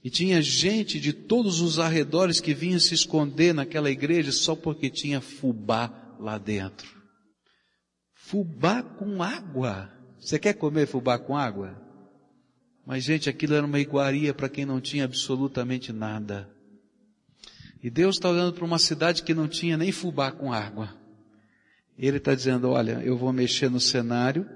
E 0.04 0.10
tinha 0.10 0.42
gente 0.42 1.00
de 1.00 1.14
todos 1.14 1.62
os 1.62 1.80
arredores 1.80 2.42
que 2.42 2.54
vinha 2.54 2.82
se 2.82 2.94
esconder 2.94 3.54
naquela 3.54 3.90
igreja 3.90 4.34
só 4.34 4.58
porque 4.58 4.90
tinha 4.90 5.22
fubá 5.22 6.18
lá 6.20 6.38
dentro. 6.38 6.90
Fubá 8.14 8.84
com 8.84 9.24
água. 9.24 9.90
Você 10.20 10.38
quer 10.38 10.54
comer 10.54 10.86
fubá 10.86 11.18
com 11.18 11.38
água? 11.38 11.87
Mas, 12.88 13.04
gente, 13.04 13.30
aquilo 13.30 13.54
era 13.54 13.66
uma 13.66 13.82
iguaria 13.82 14.34
para 14.34 14.48
quem 14.48 14.66
não 14.66 14.80
tinha 14.80 15.04
absolutamente 15.04 15.92
nada. 15.92 16.50
E 17.84 17.90
Deus 17.90 18.16
está 18.16 18.30
olhando 18.30 18.54
para 18.54 18.64
uma 18.64 18.80
cidade 18.80 19.24
que 19.24 19.34
não 19.34 19.46
tinha 19.46 19.76
nem 19.76 19.92
fubá 19.92 20.32
com 20.32 20.54
água. 20.54 20.96
Ele 22.00 22.16
está 22.16 22.34
dizendo, 22.34 22.70
olha, 22.70 23.02
eu 23.04 23.18
vou 23.18 23.34
mexer 23.34 23.70
no 23.70 23.82
cenário, 23.82 24.50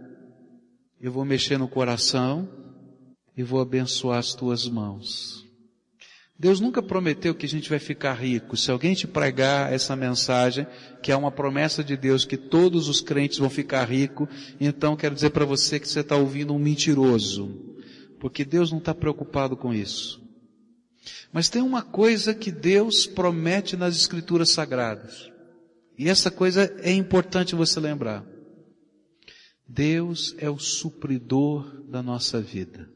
eu 1.02 1.12
vou 1.12 1.26
mexer 1.26 1.58
no 1.58 1.68
coração, 1.68 2.48
e 3.36 3.44
vou 3.44 3.60
abençoar 3.60 4.20
as 4.20 4.34
tuas 4.34 4.66
mãos. 4.66 5.46
Deus 6.40 6.62
nunca 6.62 6.82
prometeu 6.82 7.36
que 7.36 7.46
a 7.46 7.50
gente 7.50 7.70
vai 7.70 7.80
ficar 7.80 8.14
rico. 8.14 8.56
Se 8.56 8.72
alguém 8.72 8.94
te 8.94 9.08
pregar 9.08 9.74
essa 9.74 9.94
mensagem, 9.94 10.66
que 11.04 11.12
é 11.12 11.16
uma 11.18 11.32
promessa 11.32 11.84
de 11.84 11.98
Deus 11.98 12.24
que 12.24 12.38
todos 12.38 12.88
os 12.88 13.02
crentes 13.02 13.40
vão 13.40 13.50
ficar 13.50 13.84
ricos, 13.84 14.30
então 14.58 14.96
quero 14.96 15.16
dizer 15.16 15.32
para 15.32 15.44
você 15.44 15.82
que 15.82 15.88
você 15.88 16.00
está 16.00 16.16
ouvindo 16.16 16.54
um 16.54 16.60
mentiroso 16.60 17.71
porque 18.22 18.46
Deus 18.46 18.72
não 18.72 18.78
está 18.78 18.94
preocupado 18.94 19.58
com 19.58 19.74
isso. 19.74 20.22
Mas 21.34 21.50
tem 21.50 21.64
uma 21.64 21.82
coisa 21.82 22.36
que 22.36 22.52
Deus 22.52 23.08
promete 23.08 23.76
nas 23.76 23.96
Escrituras 23.96 24.52
Sagradas. 24.52 25.32
E 25.98 26.08
essa 26.08 26.30
coisa 26.30 26.72
é 26.84 26.94
importante 26.94 27.56
você 27.56 27.80
lembrar. 27.80 28.24
Deus 29.68 30.36
é 30.38 30.48
o 30.48 30.60
supridor 30.60 31.84
da 31.90 32.04
nossa 32.04 32.40
vida. 32.40 32.88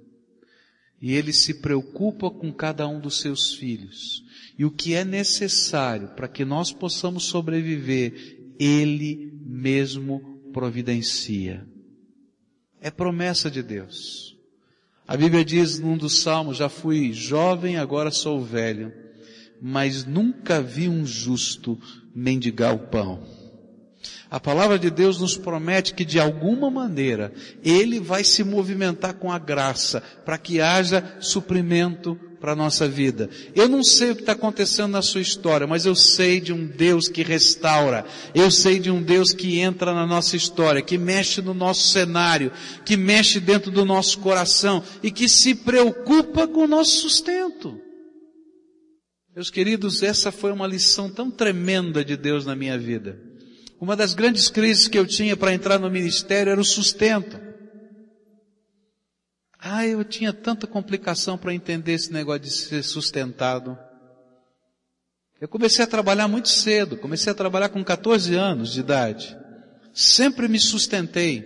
E 1.02 1.14
Ele 1.14 1.34
se 1.34 1.56
preocupa 1.56 2.30
com 2.30 2.54
cada 2.54 2.88
um 2.88 3.00
dos 3.00 3.20
seus 3.20 3.56
filhos. 3.56 4.24
E 4.60 4.64
o 4.64 4.70
que 4.70 4.94
é 4.94 5.04
necessário 5.04 6.10
para 6.10 6.28
que 6.28 6.46
nós 6.46 6.72
possamos 6.72 7.24
sobreviver, 7.24 8.54
Ele 8.60 9.34
mesmo 9.44 10.52
providencia. 10.54 11.68
É 12.80 12.92
promessa 12.92 13.50
de 13.50 13.64
Deus. 13.64 14.35
A 15.08 15.16
Bíblia 15.16 15.46
diz 15.46 15.80
num 15.80 15.96
dos 15.96 16.22
salmos, 16.22 16.58
já 16.58 16.68
fui 16.68 17.14
jovem, 17.14 17.78
agora 17.78 18.10
sou 18.10 18.44
velho, 18.44 18.92
mas 19.62 20.04
nunca 20.04 20.62
vi 20.62 20.90
um 20.90 21.06
justo 21.06 21.80
mendigar 22.14 22.74
o 22.74 22.80
pão. 22.80 23.24
A 24.32 24.40
palavra 24.40 24.80
de 24.80 24.90
Deus 24.90 25.20
nos 25.20 25.38
promete 25.38 25.94
que 25.94 26.04
de 26.04 26.20
alguma 26.20 26.72
maneira 26.72 27.32
Ele 27.64 28.00
vai 28.00 28.24
se 28.24 28.44
movimentar 28.44 29.14
com 29.14 29.32
a 29.32 29.38
graça 29.38 30.02
para 30.26 30.38
que 30.38 30.60
haja 30.60 31.18
suprimento 31.20 32.20
para 32.46 32.52
a 32.52 32.56
nossa 32.56 32.88
vida. 32.88 33.28
Eu 33.56 33.68
não 33.68 33.84
sei 33.84 34.12
o 34.12 34.16
que 34.16 34.22
está 34.22 34.34
acontecendo 34.34 34.92
na 34.92 35.02
sua 35.02 35.20
história, 35.20 35.66
mas 35.66 35.84
eu 35.84 35.96
sei 35.96 36.40
de 36.40 36.54
um 36.54 36.64
Deus 36.68 37.08
que 37.08 37.24
restaura. 37.24 38.06
Eu 38.36 38.52
sei 38.52 38.78
de 38.78 38.92
um 38.92 39.02
Deus 39.02 39.34
que 39.34 39.58
entra 39.58 39.96
na 39.96 40.06
nossa 40.06 40.38
história, 40.38 40.80
que 40.80 40.96
mexe 40.96 41.42
no 41.42 41.56
nosso 41.56 41.88
cenário, 41.88 42.52
que 42.86 42.96
mexe 42.96 43.40
dentro 43.40 43.72
do 43.72 43.84
nosso 43.84 44.20
coração 44.20 44.84
e 45.02 45.10
que 45.10 45.28
se 45.28 45.56
preocupa 45.56 46.48
com 46.48 46.66
o 46.66 46.68
nosso 46.68 47.02
sustento. 47.02 47.82
Meus 49.36 49.50
queridos, 49.50 50.04
essa 50.04 50.32
foi 50.32 50.52
uma 50.52 50.68
lição 50.68 51.10
tão 51.10 51.32
tremenda 51.32 52.06
de 52.06 52.16
Deus 52.16 52.46
na 52.46 52.56
minha 52.56 52.78
vida. 52.78 53.20
Uma 53.82 53.96
das 53.96 54.14
grandes 54.14 54.50
crises 54.50 54.88
que 54.88 55.00
eu 55.00 55.08
tinha 55.08 55.36
para 55.36 55.52
entrar 55.52 55.80
no 55.80 55.90
ministério 55.90 56.52
era 56.52 56.62
o 56.62 56.64
sustento. 56.64 57.45
Ah, 59.68 59.84
eu 59.88 60.04
tinha 60.04 60.32
tanta 60.32 60.68
complicação 60.68 61.40
para 61.40 61.52
entender 61.52 61.94
esse 61.94 62.14
negócio 62.14 62.42
de 62.42 62.52
ser 62.52 62.84
sustentado. 62.84 63.76
Eu 65.42 65.48
comecei 65.48 65.84
a 65.84 65.88
trabalhar 65.88 66.28
muito 66.28 66.50
cedo, 66.50 66.96
comecei 66.96 67.32
a 67.32 67.36
trabalhar 67.36 67.70
com 67.70 67.84
14 67.84 68.36
anos 68.36 68.72
de 68.72 68.82
idade. 68.82 69.36
Sempre 69.92 70.48
me 70.48 70.60
sustentei. 70.60 71.44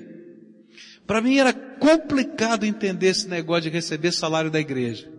Para 1.08 1.22
mim 1.22 1.38
era 1.38 1.54
complicado 1.54 2.66
entender 2.66 3.08
esse 3.08 3.26
negócio 3.26 3.64
de 3.64 3.70
receber 3.70 4.12
salário 4.12 4.52
da 4.52 4.60
igreja. 4.60 5.10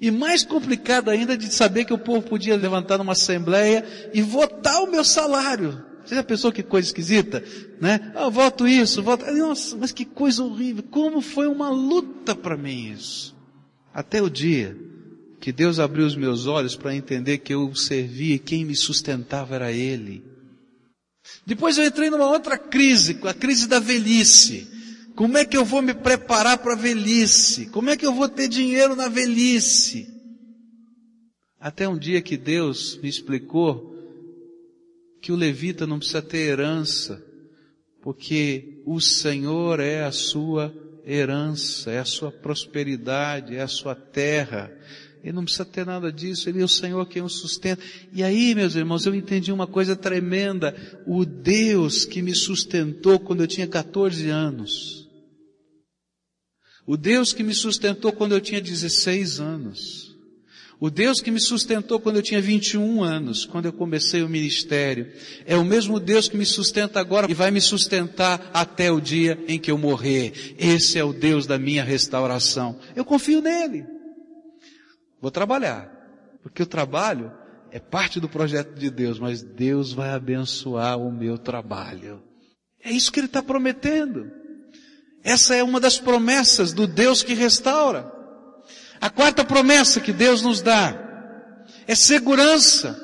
E 0.00 0.08
mais 0.12 0.44
complicado 0.44 1.10
ainda 1.10 1.36
de 1.36 1.52
saber 1.52 1.84
que 1.84 1.92
o 1.92 1.98
povo 1.98 2.22
podia 2.22 2.56
levantar 2.56 2.96
numa 2.96 3.14
assembleia 3.14 3.84
e 4.14 4.22
votar 4.22 4.84
o 4.84 4.90
meu 4.92 5.02
salário. 5.02 5.84
Você 6.10 6.16
já 6.16 6.24
pensou 6.24 6.50
que 6.50 6.64
coisa 6.64 6.88
esquisita? 6.88 7.40
Né? 7.80 8.10
Ah, 8.16 8.28
voto 8.28 8.66
isso, 8.66 9.00
voto. 9.00 9.24
Nossa, 9.30 9.76
mas 9.76 9.92
que 9.92 10.04
coisa 10.04 10.42
horrível. 10.42 10.82
Como 10.90 11.20
foi 11.20 11.46
uma 11.46 11.70
luta 11.70 12.34
para 12.34 12.56
mim 12.56 12.90
isso. 12.90 13.32
Até 13.94 14.20
o 14.20 14.28
dia 14.28 14.76
que 15.38 15.52
Deus 15.52 15.78
abriu 15.78 16.04
os 16.04 16.16
meus 16.16 16.48
olhos 16.48 16.74
para 16.74 16.96
entender 16.96 17.38
que 17.38 17.54
eu 17.54 17.72
servia 17.76 18.34
e 18.34 18.38
quem 18.40 18.64
me 18.64 18.74
sustentava 18.74 19.54
era 19.54 19.70
Ele. 19.70 20.24
Depois 21.46 21.78
eu 21.78 21.86
entrei 21.86 22.10
numa 22.10 22.26
outra 22.26 22.58
crise, 22.58 23.16
a 23.22 23.32
crise 23.32 23.68
da 23.68 23.78
velhice. 23.78 24.66
Como 25.14 25.38
é 25.38 25.44
que 25.44 25.56
eu 25.56 25.64
vou 25.64 25.80
me 25.80 25.94
preparar 25.94 26.58
para 26.58 26.72
a 26.72 26.76
velhice? 26.76 27.66
Como 27.66 27.88
é 27.88 27.96
que 27.96 28.04
eu 28.04 28.12
vou 28.12 28.28
ter 28.28 28.48
dinheiro 28.48 28.96
na 28.96 29.06
velhice? 29.06 30.08
Até 31.60 31.88
um 31.88 31.96
dia 31.96 32.20
que 32.20 32.36
Deus 32.36 32.98
me 33.00 33.08
explicou 33.08 33.89
que 35.20 35.32
o 35.32 35.36
levita 35.36 35.86
não 35.86 35.98
precisa 35.98 36.22
ter 36.22 36.48
herança, 36.48 37.22
porque 38.02 38.82
o 38.86 39.00
Senhor 39.00 39.80
é 39.80 40.04
a 40.04 40.12
sua 40.12 40.74
herança, 41.04 41.90
é 41.90 41.98
a 41.98 42.04
sua 42.04 42.30
prosperidade, 42.30 43.56
é 43.56 43.60
a 43.60 43.68
sua 43.68 43.94
terra. 43.94 44.72
Ele 45.22 45.32
não 45.32 45.44
precisa 45.44 45.66
ter 45.66 45.84
nada 45.84 46.10
disso, 46.10 46.48
ele 46.48 46.62
é 46.62 46.64
o 46.64 46.68
Senhor 46.68 47.06
quem 47.06 47.20
o 47.20 47.28
sustenta. 47.28 47.82
E 48.12 48.22
aí, 48.22 48.54
meus 48.54 48.74
irmãos, 48.74 49.04
eu 49.04 49.14
entendi 49.14 49.52
uma 49.52 49.66
coisa 49.66 49.94
tremenda. 49.94 50.74
O 51.06 51.26
Deus 51.26 52.06
que 52.06 52.22
me 52.22 52.34
sustentou 52.34 53.20
quando 53.20 53.42
eu 53.42 53.46
tinha 53.46 53.66
14 53.66 54.28
anos. 54.30 55.08
O 56.86 56.96
Deus 56.96 57.34
que 57.34 57.42
me 57.42 57.54
sustentou 57.54 58.12
quando 58.12 58.32
eu 58.32 58.40
tinha 58.40 58.60
16 58.60 59.40
anos. 59.40 60.09
O 60.80 60.88
Deus 60.88 61.20
que 61.20 61.30
me 61.30 61.38
sustentou 61.38 62.00
quando 62.00 62.16
eu 62.16 62.22
tinha 62.22 62.40
21 62.40 63.02
anos, 63.02 63.44
quando 63.44 63.66
eu 63.66 63.72
comecei 63.72 64.22
o 64.22 64.28
ministério, 64.28 65.12
é 65.44 65.54
o 65.54 65.62
mesmo 65.62 66.00
Deus 66.00 66.26
que 66.26 66.38
me 66.38 66.46
sustenta 66.46 66.98
agora 66.98 67.30
e 67.30 67.34
vai 67.34 67.50
me 67.50 67.60
sustentar 67.60 68.50
até 68.54 68.90
o 68.90 68.98
dia 68.98 69.38
em 69.46 69.58
que 69.58 69.70
eu 69.70 69.76
morrer. 69.76 70.54
Esse 70.58 70.98
é 70.98 71.04
o 71.04 71.12
Deus 71.12 71.46
da 71.46 71.58
minha 71.58 71.84
restauração. 71.84 72.80
Eu 72.96 73.04
confio 73.04 73.42
nele. 73.42 73.84
Vou 75.20 75.30
trabalhar, 75.30 75.92
porque 76.42 76.62
o 76.62 76.66
trabalho 76.66 77.30
é 77.70 77.78
parte 77.78 78.18
do 78.18 78.26
projeto 78.26 78.72
de 78.74 78.90
Deus, 78.90 79.18
mas 79.18 79.42
Deus 79.42 79.92
vai 79.92 80.08
abençoar 80.08 80.98
o 80.98 81.12
meu 81.12 81.36
trabalho. 81.36 82.22
É 82.82 82.90
isso 82.90 83.12
que 83.12 83.20
ele 83.20 83.26
está 83.26 83.42
prometendo. 83.42 84.30
Essa 85.22 85.54
é 85.54 85.62
uma 85.62 85.78
das 85.78 85.98
promessas 85.98 86.72
do 86.72 86.86
Deus 86.86 87.22
que 87.22 87.34
restaura. 87.34 88.19
A 89.00 89.08
quarta 89.08 89.44
promessa 89.44 90.00
que 90.00 90.12
Deus 90.12 90.42
nos 90.42 90.60
dá 90.60 91.64
é 91.86 91.94
segurança. 91.94 93.00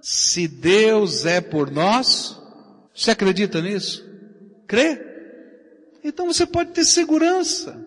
Se 0.00 0.48
Deus 0.48 1.26
é 1.26 1.40
por 1.40 1.70
nós, 1.70 2.40
você 2.94 3.10
acredita 3.10 3.60
nisso? 3.60 4.04
Crê? 4.66 5.00
Então 6.02 6.26
você 6.26 6.46
pode 6.46 6.70
ter 6.70 6.84
segurança. 6.84 7.86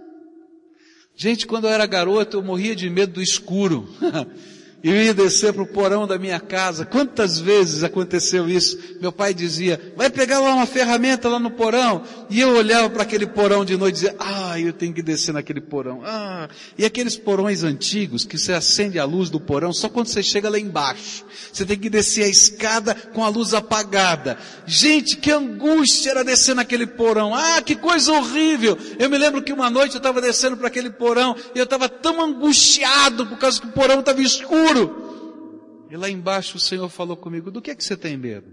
Gente, 1.16 1.48
quando 1.48 1.66
eu 1.66 1.72
era 1.72 1.86
garoto, 1.86 2.38
eu 2.38 2.44
morria 2.44 2.76
de 2.76 2.90
medo 2.90 3.14
do 3.14 3.22
escuro. 3.22 3.90
Eu 4.84 4.96
ia 4.96 5.14
descer 5.14 5.54
para 5.54 5.62
o 5.62 5.68
porão 5.68 6.08
da 6.08 6.18
minha 6.18 6.40
casa. 6.40 6.86
Quantas 6.86 7.38
vezes 7.40 7.84
aconteceu 7.84 8.50
isso? 8.50 8.80
Meu 9.00 9.12
pai 9.12 9.32
dizia, 9.32 9.80
vai 9.96 10.10
pegar 10.10 10.40
lá 10.40 10.56
uma 10.56 10.66
ferramenta 10.66 11.30
lá 11.30 11.40
no 11.40 11.52
porão. 11.52 12.02
E 12.32 12.40
eu 12.40 12.56
olhava 12.56 12.90
para 12.90 13.04
aquele 13.04 13.28
porão 13.28 13.64
de 13.64 13.78
noite 13.78 13.94
e 13.94 14.00
dizia, 14.02 14.16
ah, 14.18 14.60
eu 14.60 14.74
tenho 14.74 14.92
que 14.92 15.04
descer 15.04 15.34
naquele 15.34 15.62
porão. 15.62 16.02
Ah, 16.04 16.50
e 16.78 16.84
aqueles 16.84 17.16
porões 17.16 17.64
antigos 17.64 18.26
que 18.26 18.40
você 18.40 18.54
acende 18.54 18.98
a 18.98 19.06
luz 19.06 19.30
do 19.30 19.40
porão 19.40 19.72
só 19.72 19.88
quando 19.88 20.08
você 20.08 20.24
chega 20.24 20.50
lá 20.50 20.58
embaixo. 20.58 21.26
Você 21.54 21.64
tem 21.64 21.78
que 21.78 21.90
descer 21.90 22.24
a 22.24 22.30
escada 22.30 22.96
com 22.96 23.24
a 23.24 23.30
luz 23.30 23.54
apagada. 23.54 24.40
Gente, 24.66 25.16
que 25.18 25.32
angústia 25.32 26.10
era 26.10 26.24
descer 26.24 26.56
naquele 26.56 26.88
porão. 26.88 27.36
Ah, 27.36 27.62
que 27.62 27.76
coisa 27.76 28.12
horrível. 28.14 28.76
Eu 28.98 29.12
me 29.12 29.18
lembro 29.20 29.44
que 29.44 29.54
uma 29.54 29.70
noite 29.70 29.94
eu 29.94 30.00
estava 30.00 30.20
descendo 30.20 30.58
para 30.58 30.68
aquele 30.70 30.90
porão 30.90 31.36
e 31.54 31.60
eu 31.60 31.66
estava 31.66 31.88
tão 31.88 32.20
angustiado 32.20 33.28
por 33.28 33.38
causa 33.38 33.62
que 33.62 33.68
o 33.68 33.72
porão 33.72 34.00
estava 34.00 34.22
escuro 34.24 34.71
escuro. 34.72 35.88
E 35.90 35.98
lá 35.98 36.10
embaixo 36.10 36.58
o 36.58 36.60
Senhor 36.60 36.88
falou 36.90 37.18
comigo, 37.18 37.52
do 37.52 37.62
que 37.62 37.72
é 37.72 37.76
que 37.76 37.84
você 37.84 37.98
tem 37.98 38.18
medo? 38.18 38.52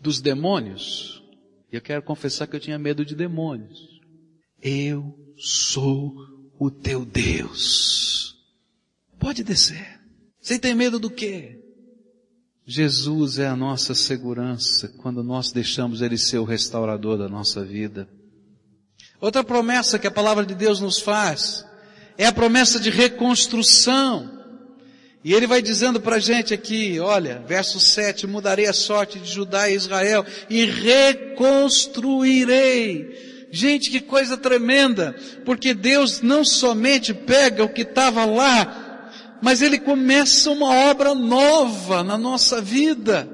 Dos 0.00 0.20
demônios? 0.20 1.22
E 1.72 1.76
eu 1.76 1.82
quero 1.82 2.02
confessar 2.02 2.46
que 2.46 2.54
eu 2.54 2.60
tinha 2.60 2.78
medo 2.78 3.04
de 3.04 3.14
demônios. 3.14 4.00
Eu 4.62 5.12
sou 5.36 6.14
o 6.58 6.70
teu 6.70 7.04
Deus. 7.04 8.36
Pode 9.18 9.42
descer. 9.42 10.00
Você 10.40 10.58
tem 10.58 10.74
medo 10.74 10.98
do 10.98 11.10
quê? 11.10 11.58
Jesus 12.64 13.38
é 13.38 13.48
a 13.48 13.56
nossa 13.56 13.92
segurança 13.92 14.88
quando 14.98 15.22
nós 15.24 15.50
deixamos 15.50 16.00
Ele 16.00 16.16
ser 16.16 16.38
o 16.38 16.44
restaurador 16.44 17.18
da 17.18 17.28
nossa 17.28 17.64
vida. 17.64 18.08
Outra 19.20 19.42
promessa 19.42 19.98
que 19.98 20.06
a 20.06 20.12
palavra 20.12 20.46
de 20.46 20.54
Deus 20.54 20.80
nos 20.80 21.00
faz 21.00 21.64
é 22.16 22.26
a 22.26 22.32
promessa 22.32 22.78
de 22.78 22.90
reconstrução. 22.90 24.41
E 25.24 25.32
ele 25.32 25.46
vai 25.46 25.62
dizendo 25.62 26.00
para 26.00 26.16
a 26.16 26.20
gente 26.20 26.52
aqui, 26.52 26.98
olha, 26.98 27.44
verso 27.46 27.78
7, 27.78 28.26
mudarei 28.26 28.66
a 28.66 28.72
sorte 28.72 29.20
de 29.20 29.30
Judá 29.30 29.70
e 29.70 29.74
Israel 29.74 30.26
e 30.50 30.64
reconstruirei. 30.64 33.46
Gente, 33.52 33.88
que 33.90 34.00
coisa 34.00 34.36
tremenda, 34.36 35.14
porque 35.44 35.74
Deus 35.74 36.22
não 36.22 36.44
somente 36.44 37.14
pega 37.14 37.62
o 37.62 37.68
que 37.68 37.82
estava 37.82 38.24
lá, 38.24 39.12
mas 39.40 39.62
Ele 39.62 39.78
começa 39.78 40.50
uma 40.50 40.90
obra 40.90 41.14
nova 41.14 42.02
na 42.02 42.18
nossa 42.18 42.60
vida. 42.60 43.28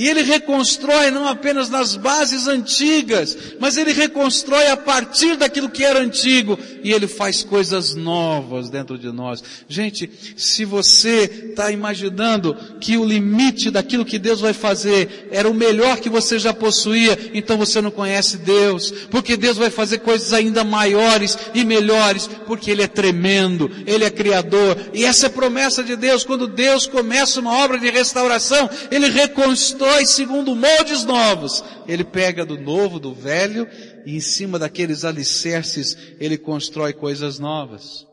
E 0.00 0.08
ele 0.08 0.22
reconstrói 0.22 1.10
não 1.10 1.28
apenas 1.28 1.68
nas 1.68 1.94
bases 1.94 2.48
antigas, 2.48 3.36
mas 3.60 3.76
ele 3.76 3.92
reconstrói 3.92 4.68
a 4.68 4.76
partir 4.76 5.36
daquilo 5.36 5.68
que 5.68 5.84
era 5.84 6.00
antigo. 6.00 6.58
E 6.82 6.90
ele 6.90 7.06
faz 7.06 7.42
coisas 7.42 7.94
novas 7.94 8.70
dentro 8.70 8.96
de 8.96 9.12
nós. 9.12 9.44
Gente, 9.68 10.10
se 10.38 10.64
você 10.64 11.50
está 11.50 11.70
imaginando 11.70 12.56
que 12.80 12.96
o 12.96 13.04
limite 13.04 13.70
daquilo 13.70 14.06
que 14.06 14.18
Deus 14.18 14.40
vai 14.40 14.54
fazer 14.54 15.28
era 15.30 15.46
o 15.46 15.52
melhor 15.52 15.98
que 15.98 16.08
você 16.08 16.38
já 16.38 16.54
possuía, 16.54 17.18
então 17.34 17.58
você 17.58 17.82
não 17.82 17.90
conhece 17.90 18.38
Deus. 18.38 18.90
Porque 19.10 19.36
Deus 19.36 19.58
vai 19.58 19.68
fazer 19.68 19.98
coisas 19.98 20.32
ainda 20.32 20.64
maiores 20.64 21.36
e 21.52 21.62
melhores, 21.62 22.26
porque 22.46 22.70
Ele 22.70 22.80
é 22.80 22.88
tremendo, 22.88 23.70
Ele 23.86 24.06
é 24.06 24.10
criador. 24.10 24.78
E 24.94 25.04
essa 25.04 25.26
é 25.26 25.28
a 25.28 25.30
promessa 25.30 25.84
de 25.84 25.94
Deus. 25.94 26.24
Quando 26.24 26.48
Deus 26.48 26.86
começa 26.86 27.38
uma 27.38 27.52
obra 27.62 27.78
de 27.78 27.90
restauração, 27.90 28.70
Ele 28.90 29.10
reconstrói 29.10 29.89
constrói 29.90 30.06
segundo 30.06 30.54
moldes 30.54 31.04
novos. 31.04 31.64
Ele 31.86 32.04
pega 32.04 32.46
do 32.46 32.58
novo, 32.58 33.00
do 33.00 33.12
velho, 33.12 33.66
e 34.06 34.16
em 34.16 34.20
cima 34.20 34.58
daqueles 34.58 35.04
alicerces 35.04 35.96
ele 36.20 36.38
constrói 36.38 36.92
coisas 36.92 37.38
novas. 37.38 38.06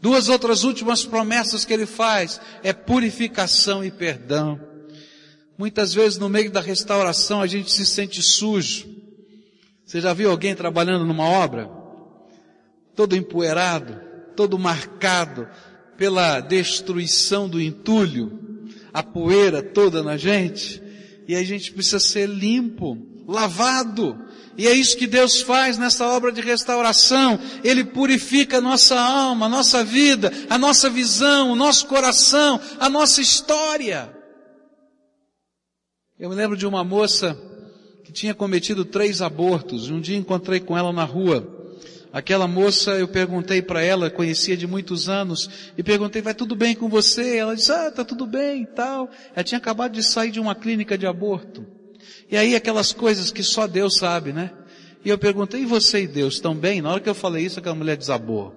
Duas 0.00 0.28
outras 0.28 0.64
últimas 0.64 1.04
promessas 1.04 1.64
que 1.64 1.72
ele 1.72 1.86
faz 1.86 2.40
é 2.62 2.72
purificação 2.72 3.84
e 3.84 3.90
perdão. 3.90 4.60
Muitas 5.56 5.94
vezes 5.94 6.18
no 6.18 6.28
meio 6.28 6.50
da 6.50 6.60
restauração 6.60 7.40
a 7.40 7.46
gente 7.46 7.70
se 7.70 7.86
sente 7.86 8.22
sujo. 8.22 8.88
Você 9.84 10.00
já 10.00 10.12
viu 10.12 10.30
alguém 10.30 10.54
trabalhando 10.54 11.04
numa 11.04 11.24
obra? 11.24 11.70
Todo 12.96 13.14
empoeirado, 13.14 14.00
todo 14.34 14.58
marcado 14.58 15.48
pela 15.96 16.40
destruição 16.40 17.48
do 17.48 17.60
entulho, 17.60 18.66
a 18.92 19.02
poeira 19.02 19.62
toda 19.62 20.02
na 20.02 20.16
gente 20.16 20.89
e 21.30 21.36
a 21.36 21.44
gente 21.44 21.72
precisa 21.72 22.00
ser 22.00 22.28
limpo, 22.28 22.98
lavado. 23.28 24.18
E 24.58 24.66
é 24.66 24.72
isso 24.72 24.96
que 24.96 25.06
Deus 25.06 25.40
faz 25.40 25.78
nessa 25.78 26.04
obra 26.08 26.32
de 26.32 26.40
restauração. 26.40 27.38
Ele 27.62 27.84
purifica 27.84 28.58
a 28.58 28.60
nossa 28.60 28.98
alma, 29.00 29.46
a 29.46 29.48
nossa 29.48 29.84
vida, 29.84 30.32
a 30.50 30.58
nossa 30.58 30.90
visão, 30.90 31.52
o 31.52 31.54
nosso 31.54 31.86
coração, 31.86 32.60
a 32.80 32.88
nossa 32.88 33.20
história. 33.20 34.12
Eu 36.18 36.30
me 36.30 36.34
lembro 36.34 36.56
de 36.56 36.66
uma 36.66 36.82
moça 36.82 37.40
que 38.04 38.12
tinha 38.12 38.34
cometido 38.34 38.84
três 38.84 39.22
abortos. 39.22 39.88
Um 39.88 40.00
dia 40.00 40.16
encontrei 40.16 40.58
com 40.58 40.76
ela 40.76 40.92
na 40.92 41.04
rua. 41.04 41.59
Aquela 42.12 42.48
moça, 42.48 42.92
eu 42.92 43.06
perguntei 43.06 43.62
para 43.62 43.82
ela, 43.82 44.10
conhecia 44.10 44.56
de 44.56 44.66
muitos 44.66 45.08
anos, 45.08 45.48
e 45.78 45.82
perguntei, 45.82 46.20
vai 46.20 46.34
tudo 46.34 46.56
bem 46.56 46.74
com 46.74 46.88
você? 46.88 47.36
Ela 47.36 47.54
disse, 47.54 47.70
ah, 47.70 47.90
tá 47.90 48.04
tudo 48.04 48.26
bem 48.26 48.62
e 48.62 48.66
tal. 48.66 49.08
Ela 49.34 49.44
tinha 49.44 49.58
acabado 49.58 49.92
de 49.92 50.02
sair 50.02 50.30
de 50.32 50.40
uma 50.40 50.54
clínica 50.54 50.98
de 50.98 51.06
aborto. 51.06 51.64
E 52.28 52.36
aí 52.36 52.56
aquelas 52.56 52.92
coisas 52.92 53.30
que 53.30 53.42
só 53.42 53.66
Deus 53.66 53.96
sabe, 53.96 54.32
né? 54.32 54.50
E 55.04 55.08
eu 55.08 55.18
perguntei, 55.18 55.62
e 55.62 55.66
você 55.66 56.02
e 56.02 56.06
Deus 56.08 56.34
estão 56.34 56.54
bem? 56.54 56.82
Na 56.82 56.90
hora 56.90 57.00
que 57.00 57.08
eu 57.08 57.14
falei 57.14 57.44
isso, 57.44 57.58
aquela 57.58 57.74
mulher 57.74 57.96
desabou. 57.96 58.56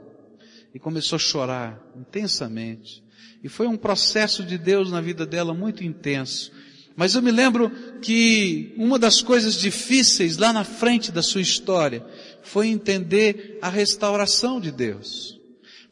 E 0.74 0.80
começou 0.80 1.18
a 1.18 1.20
chorar 1.20 1.80
intensamente. 1.96 3.04
E 3.44 3.50
foi 3.50 3.68
um 3.68 3.78
processo 3.78 4.44
de 4.44 4.58
Deus 4.58 4.92
na 4.92 5.00
vida 5.00 5.26
dela 5.26 5.54
muito 5.54 5.84
intenso. 5.84 6.52
Mas 6.96 7.16
eu 7.16 7.22
me 7.22 7.32
lembro 7.32 7.72
que 8.02 8.74
uma 8.78 9.00
das 9.00 9.22
coisas 9.22 9.56
difíceis 9.56 10.38
lá 10.38 10.54
na 10.54 10.64
frente 10.64 11.12
da 11.12 11.24
sua 11.24 11.42
história 11.42 12.06
foi 12.44 12.68
entender 12.68 13.58
a 13.62 13.70
restauração 13.70 14.60
de 14.60 14.72
Deus. 14.72 15.40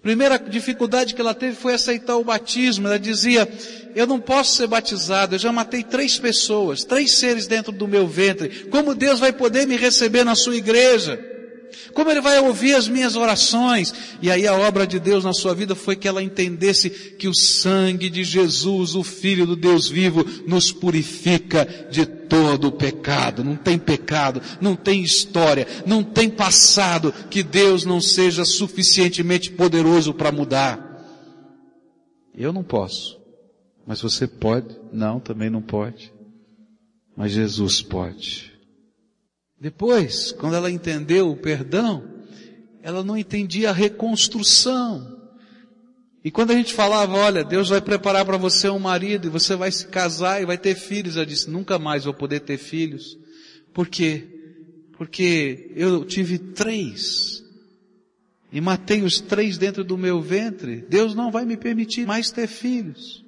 Primeira 0.02 0.38
dificuldade 0.38 1.14
que 1.14 1.22
ela 1.22 1.34
teve 1.34 1.56
foi 1.56 1.76
aceitar 1.76 2.18
o 2.18 2.24
batismo. 2.24 2.88
Ela 2.88 2.98
dizia, 2.98 3.48
eu 3.96 4.08
não 4.08 4.20
posso 4.20 4.56
ser 4.56 4.68
batizado, 4.68 5.36
eu 5.36 5.40
já 5.40 5.52
matei 5.52 5.84
três 5.84 6.18
pessoas, 6.18 6.84
três 6.84 7.14
seres 7.14 7.46
dentro 7.46 7.72
do 7.72 7.88
meu 7.88 8.08
ventre. 8.08 8.66
Como 8.72 8.96
Deus 8.96 9.20
vai 9.20 9.32
poder 9.32 9.68
me 9.68 9.78
receber 9.78 10.24
na 10.24 10.34
sua 10.34 10.56
igreja? 10.56 11.31
Como 11.94 12.10
Ele 12.10 12.22
vai 12.22 12.40
ouvir 12.40 12.76
as 12.76 12.88
minhas 12.88 13.16
orações? 13.16 13.94
E 14.22 14.30
aí 14.30 14.48
a 14.48 14.56
obra 14.56 14.86
de 14.86 15.00
Deus 15.00 15.24
na 15.24 15.34
sua 15.34 15.54
vida 15.54 15.76
foi 15.76 15.96
que 15.96 16.08
ela 16.08 16.24
entendesse 16.24 16.90
que 16.90 17.28
o 17.28 17.36
sangue 17.36 18.10
de 18.10 18.24
Jesus, 18.24 18.96
o 18.96 19.04
Filho 19.04 19.46
do 19.46 19.56
Deus 19.56 19.88
vivo, 19.88 20.26
nos 20.48 20.72
purifica 20.72 21.88
de 21.90 22.06
todo 22.06 22.70
o 22.70 22.72
pecado. 22.72 23.44
Não 23.44 23.56
tem 23.56 23.78
pecado, 23.78 24.42
não 24.60 24.76
tem 24.76 25.04
história, 25.04 25.68
não 25.86 26.04
tem 26.04 26.30
passado 26.30 27.14
que 27.30 27.44
Deus 27.44 27.86
não 27.86 28.00
seja 28.00 28.46
suficientemente 28.46 29.52
poderoso 29.52 30.14
para 30.14 30.32
mudar. 30.32 30.92
Eu 32.34 32.54
não 32.54 32.64
posso. 32.64 33.20
Mas 33.86 34.02
você 34.02 34.28
pode? 34.28 34.78
Não, 34.94 35.20
também 35.20 35.50
não 35.50 35.62
pode. 35.62 36.14
Mas 37.16 37.32
Jesus 37.32 37.82
pode. 37.82 38.51
Depois, 39.62 40.32
quando 40.32 40.56
ela 40.56 40.72
entendeu 40.72 41.30
o 41.30 41.38
perdão, 41.38 42.04
ela 42.82 43.04
não 43.04 43.16
entendia 43.16 43.70
a 43.70 43.74
reconstrução. 43.74 45.22
E 46.26 46.32
quando 46.32 46.50
a 46.50 46.56
gente 46.56 46.74
falava, 46.74 47.16
olha, 47.16 47.44
Deus 47.44 47.70
vai 47.70 47.80
preparar 47.80 48.26
para 48.26 48.38
você 48.38 48.68
um 48.70 48.80
marido 48.80 49.28
e 49.28 49.30
você 49.30 49.56
vai 49.56 49.72
se 49.72 49.86
casar 49.86 50.42
e 50.42 50.48
vai 50.48 50.58
ter 50.58 50.74
filhos, 50.74 51.16
ela 51.16 51.28
disse, 51.28 51.48
nunca 51.48 51.78
mais 51.78 52.06
vou 52.06 52.14
poder 52.14 52.40
ter 52.40 52.58
filhos. 52.58 53.20
Por 53.72 53.88
quê? 53.88 54.28
Porque 54.98 55.72
eu 55.76 56.06
tive 56.06 56.40
três 56.40 57.44
e 58.52 58.60
matei 58.60 59.04
os 59.04 59.20
três 59.20 59.60
dentro 59.60 59.84
do 59.84 59.96
meu 59.96 60.20
ventre. 60.22 60.84
Deus 60.90 61.14
não 61.14 61.32
vai 61.32 61.46
me 61.46 61.56
permitir 61.56 62.08
mais 62.08 62.32
ter 62.32 62.48
filhos. 62.48 63.24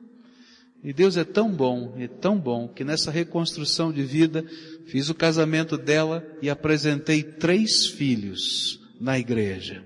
E 0.83 0.91
Deus 0.91 1.15
é 1.15 1.23
tão 1.23 1.49
bom, 1.49 1.95
é 1.97 2.09
tão 2.09 2.37
bom, 2.37 2.67
que 2.67 2.83
nessa 2.83 3.09
reconstrução 3.09 3.93
de 3.93 4.03
vida, 4.03 4.43
fiz 4.85 5.09
o 5.09 5.15
casamento 5.15 5.77
dela 5.77 6.21
e 6.41 6.49
apresentei 6.49 7.23
três 7.23 7.87
filhos 7.87 8.81
na 8.99 9.17
igreja. 9.17 9.85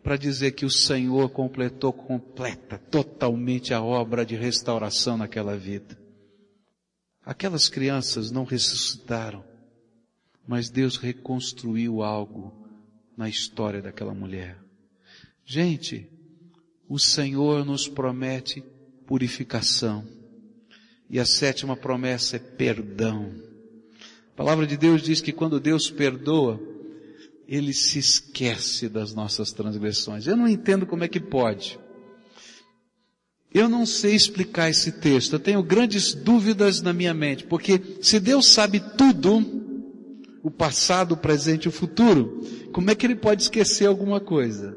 Para 0.00 0.16
dizer 0.16 0.52
que 0.52 0.64
o 0.64 0.70
Senhor 0.70 1.28
completou 1.30 1.92
completa, 1.92 2.78
totalmente 2.78 3.74
a 3.74 3.82
obra 3.82 4.24
de 4.24 4.36
restauração 4.36 5.16
naquela 5.16 5.56
vida. 5.56 5.98
Aquelas 7.24 7.68
crianças 7.68 8.30
não 8.30 8.44
ressuscitaram, 8.44 9.44
mas 10.46 10.70
Deus 10.70 10.96
reconstruiu 10.96 12.04
algo 12.04 12.54
na 13.16 13.28
história 13.28 13.82
daquela 13.82 14.14
mulher. 14.14 14.56
Gente, 15.44 16.08
o 16.88 17.00
Senhor 17.00 17.64
nos 17.64 17.88
promete 17.88 18.62
purificação. 19.08 20.04
E 21.08 21.18
a 21.18 21.24
sétima 21.24 21.74
promessa 21.74 22.36
é 22.36 22.38
perdão. 22.38 23.32
A 24.34 24.36
palavra 24.36 24.66
de 24.66 24.76
Deus 24.76 25.00
diz 25.00 25.22
que 25.22 25.32
quando 25.32 25.58
Deus 25.58 25.90
perdoa, 25.90 26.60
Ele 27.48 27.72
se 27.72 27.98
esquece 27.98 28.86
das 28.86 29.14
nossas 29.14 29.50
transgressões. 29.50 30.26
Eu 30.26 30.36
não 30.36 30.46
entendo 30.46 30.86
como 30.86 31.02
é 31.02 31.08
que 31.08 31.18
pode. 31.18 31.80
Eu 33.52 33.66
não 33.66 33.86
sei 33.86 34.14
explicar 34.14 34.68
esse 34.68 34.92
texto. 34.92 35.32
Eu 35.32 35.40
tenho 35.40 35.62
grandes 35.62 36.12
dúvidas 36.12 36.82
na 36.82 36.92
minha 36.92 37.14
mente, 37.14 37.44
porque 37.44 37.80
se 38.02 38.20
Deus 38.20 38.46
sabe 38.46 38.78
tudo, 38.78 39.42
o 40.42 40.50
passado, 40.50 41.12
o 41.12 41.16
presente 41.16 41.64
e 41.64 41.68
o 41.68 41.72
futuro, 41.72 42.42
como 42.72 42.90
é 42.90 42.94
que 42.94 43.06
Ele 43.06 43.16
pode 43.16 43.44
esquecer 43.44 43.86
alguma 43.86 44.20
coisa? 44.20 44.76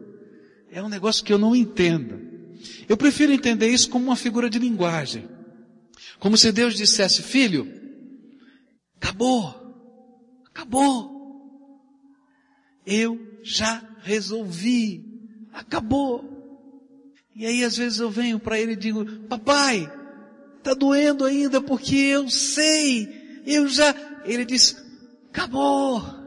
É 0.72 0.82
um 0.82 0.88
negócio 0.88 1.26
que 1.26 1.34
eu 1.34 1.38
não 1.38 1.54
entendo. 1.54 2.31
Eu 2.88 2.98
prefiro 2.98 3.32
entender 3.32 3.70
isso 3.70 3.90
como 3.90 4.06
uma 4.06 4.16
figura 4.16 4.50
de 4.50 4.60
linguagem. 4.60 5.28
Como 6.20 6.38
se 6.38 6.52
Deus 6.52 6.76
dissesse, 6.76 7.24
filho, 7.24 7.68
acabou, 8.98 9.56
acabou. 10.48 11.12
Eu 12.86 13.20
já 13.44 13.84
resolvi, 14.04 15.04
acabou. 15.52 16.32
E 17.36 17.46
aí 17.46 17.64
às 17.64 17.76
vezes 17.76 18.00
eu 18.00 18.10
venho 18.10 18.40
para 18.40 18.60
ele 18.60 18.74
e 18.74 18.78
digo, 18.78 19.06
papai, 19.28 19.92
tá 20.62 20.74
doendo 20.74 21.26
ainda 21.26 21.62
porque 21.62 21.96
eu 21.96 22.30
sei, 22.30 23.42
eu 23.46 23.68
já, 23.68 23.96
ele 24.26 24.46
diz, 24.46 24.76
acabou. 25.30 26.21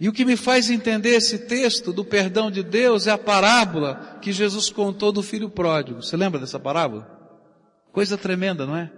E 0.00 0.08
o 0.08 0.12
que 0.14 0.24
me 0.24 0.34
faz 0.34 0.70
entender 0.70 1.10
esse 1.10 1.40
texto 1.40 1.92
do 1.92 2.02
perdão 2.02 2.50
de 2.50 2.62
Deus 2.62 3.06
é 3.06 3.10
a 3.10 3.18
parábola 3.18 4.18
que 4.22 4.32
Jesus 4.32 4.70
contou 4.70 5.12
do 5.12 5.22
filho 5.22 5.50
pródigo. 5.50 6.02
Você 6.02 6.16
lembra 6.16 6.40
dessa 6.40 6.58
parábola? 6.58 7.06
Coisa 7.92 8.16
tremenda, 8.16 8.64
não 8.64 8.74
é? 8.74 8.90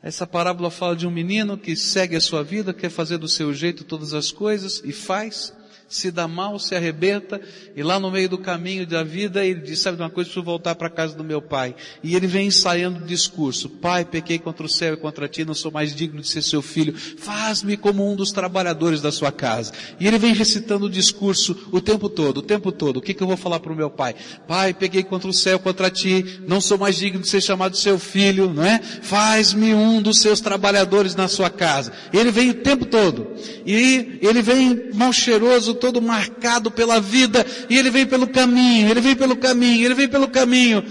Essa 0.00 0.24
parábola 0.24 0.70
fala 0.70 0.94
de 0.94 1.04
um 1.04 1.10
menino 1.10 1.58
que 1.58 1.74
segue 1.74 2.14
a 2.14 2.20
sua 2.20 2.44
vida, 2.44 2.72
quer 2.72 2.90
fazer 2.90 3.18
do 3.18 3.26
seu 3.26 3.52
jeito 3.52 3.82
todas 3.82 4.14
as 4.14 4.30
coisas 4.30 4.80
e 4.84 4.92
faz 4.92 5.52
se 5.88 6.10
dá 6.10 6.28
mal, 6.28 6.58
se 6.58 6.74
arrebenta, 6.74 7.40
e 7.74 7.82
lá 7.82 7.98
no 7.98 8.10
meio 8.10 8.28
do 8.28 8.38
caminho 8.38 8.86
da 8.86 9.02
vida 9.02 9.44
ele 9.44 9.60
diz, 9.60 9.78
sabe 9.80 9.96
de 9.96 10.02
uma 10.02 10.10
coisa, 10.10 10.28
preciso 10.28 10.44
voltar 10.44 10.74
para 10.74 10.88
a 10.88 10.90
casa 10.90 11.16
do 11.16 11.24
meu 11.24 11.40
pai. 11.40 11.74
E 12.02 12.14
ele 12.14 12.26
vem 12.26 12.48
ensaiando 12.48 13.02
o 13.02 13.06
discurso, 13.06 13.68
pai, 13.68 14.04
pequei 14.04 14.38
contra 14.38 14.66
o 14.66 14.68
céu 14.68 14.94
e 14.94 14.96
contra 14.98 15.26
ti, 15.26 15.44
não 15.44 15.54
sou 15.54 15.72
mais 15.72 15.94
digno 15.94 16.20
de 16.20 16.28
ser 16.28 16.42
seu 16.42 16.60
filho, 16.60 16.94
faz-me 16.94 17.76
como 17.76 18.10
um 18.10 18.14
dos 18.14 18.30
trabalhadores 18.30 19.00
da 19.00 19.10
sua 19.10 19.32
casa. 19.32 19.72
E 19.98 20.06
ele 20.06 20.18
vem 20.18 20.34
recitando 20.34 20.86
o 20.86 20.90
discurso 20.90 21.68
o 21.72 21.80
tempo 21.80 22.08
todo, 22.08 22.38
o 22.38 22.42
tempo 22.42 22.70
todo. 22.70 22.98
O 22.98 23.02
que, 23.02 23.14
que 23.14 23.22
eu 23.22 23.26
vou 23.26 23.36
falar 23.36 23.60
para 23.60 23.72
o 23.72 23.76
meu 23.76 23.88
pai? 23.88 24.14
Pai, 24.46 24.74
peguei 24.74 25.02
contra 25.02 25.30
o 25.30 25.34
céu, 25.34 25.58
contra 25.58 25.90
ti, 25.90 26.40
não 26.46 26.60
sou 26.60 26.76
mais 26.76 26.96
digno 26.96 27.22
de 27.22 27.28
ser 27.28 27.40
chamado 27.40 27.76
seu 27.76 27.98
filho, 27.98 28.52
não 28.52 28.64
é? 28.64 28.78
Faz-me 28.82 29.74
um 29.74 30.02
dos 30.02 30.20
seus 30.20 30.40
trabalhadores 30.40 31.14
na 31.14 31.28
sua 31.28 31.48
casa. 31.48 31.92
Ele 32.12 32.30
vem 32.30 32.50
o 32.50 32.54
tempo 32.54 32.84
todo. 32.84 33.28
E 33.64 34.18
ele 34.20 34.42
vem 34.42 34.90
mal 34.94 35.12
cheiroso 35.12 35.77
todo 35.78 36.02
marcado 36.02 36.70
pela 36.70 37.00
vida, 37.00 37.44
e 37.70 37.76
ele 37.76 37.90
vem 37.90 38.06
pelo 38.06 38.28
caminho, 38.28 38.88
ele 38.88 39.00
vem 39.00 39.16
pelo 39.16 39.36
caminho, 39.36 39.84
ele 39.84 39.94
vem 39.94 40.08
pelo 40.08 40.28
caminho, 40.28 40.82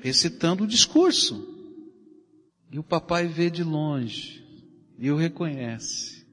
recitando 0.00 0.64
o 0.64 0.66
discurso. 0.66 1.46
E 2.72 2.78
o 2.78 2.84
papai 2.84 3.26
vê 3.26 3.50
de 3.50 3.64
longe, 3.64 4.44
e 4.98 5.10
o 5.10 5.16
reconhece. 5.16 6.24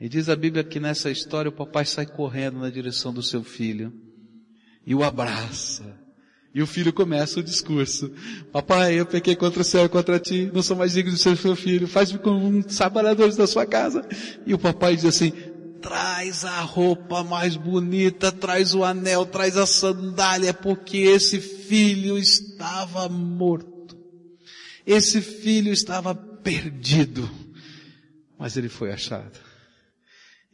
E 0.00 0.08
diz 0.08 0.28
a 0.28 0.36
Bíblia 0.36 0.62
que 0.62 0.78
nessa 0.78 1.10
história 1.10 1.48
o 1.48 1.52
papai 1.52 1.84
sai 1.84 2.06
correndo 2.06 2.58
na 2.60 2.70
direção 2.70 3.12
do 3.12 3.22
seu 3.22 3.42
filho, 3.42 3.92
e 4.86 4.94
o 4.94 5.02
abraça. 5.02 5.98
E 6.52 6.60
o 6.60 6.66
filho 6.66 6.92
começa 6.92 7.38
o 7.38 7.42
discurso. 7.44 8.10
Papai, 8.50 8.98
eu 8.98 9.06
pequei 9.06 9.36
contra 9.36 9.62
o 9.62 9.64
céu 9.64 9.84
e 9.84 9.88
contra 9.88 10.18
ti, 10.18 10.50
não 10.52 10.62
sou 10.62 10.76
mais 10.76 10.92
digno 10.92 11.12
de 11.12 11.18
ser 11.18 11.36
seu 11.36 11.54
filho, 11.54 11.86
faz-me 11.86 12.18
como 12.18 12.44
um 12.44 12.60
trabalhador 12.60 13.32
da 13.34 13.46
sua 13.46 13.64
casa. 13.64 14.04
E 14.44 14.52
o 14.52 14.58
papai 14.58 14.96
diz 14.96 15.04
assim, 15.04 15.32
traz 15.80 16.44
a 16.44 16.60
roupa 16.60 17.24
mais 17.24 17.56
bonita, 17.56 18.30
traz 18.30 18.74
o 18.74 18.84
anel, 18.84 19.26
traz 19.26 19.56
a 19.56 19.66
sandália, 19.66 20.52
porque 20.54 20.98
esse 20.98 21.40
filho 21.40 22.18
estava 22.18 23.08
morto. 23.08 23.98
Esse 24.86 25.20
filho 25.20 25.72
estava 25.72 26.14
perdido, 26.14 27.28
mas 28.38 28.56
ele 28.56 28.68
foi 28.68 28.92
achado. 28.92 29.38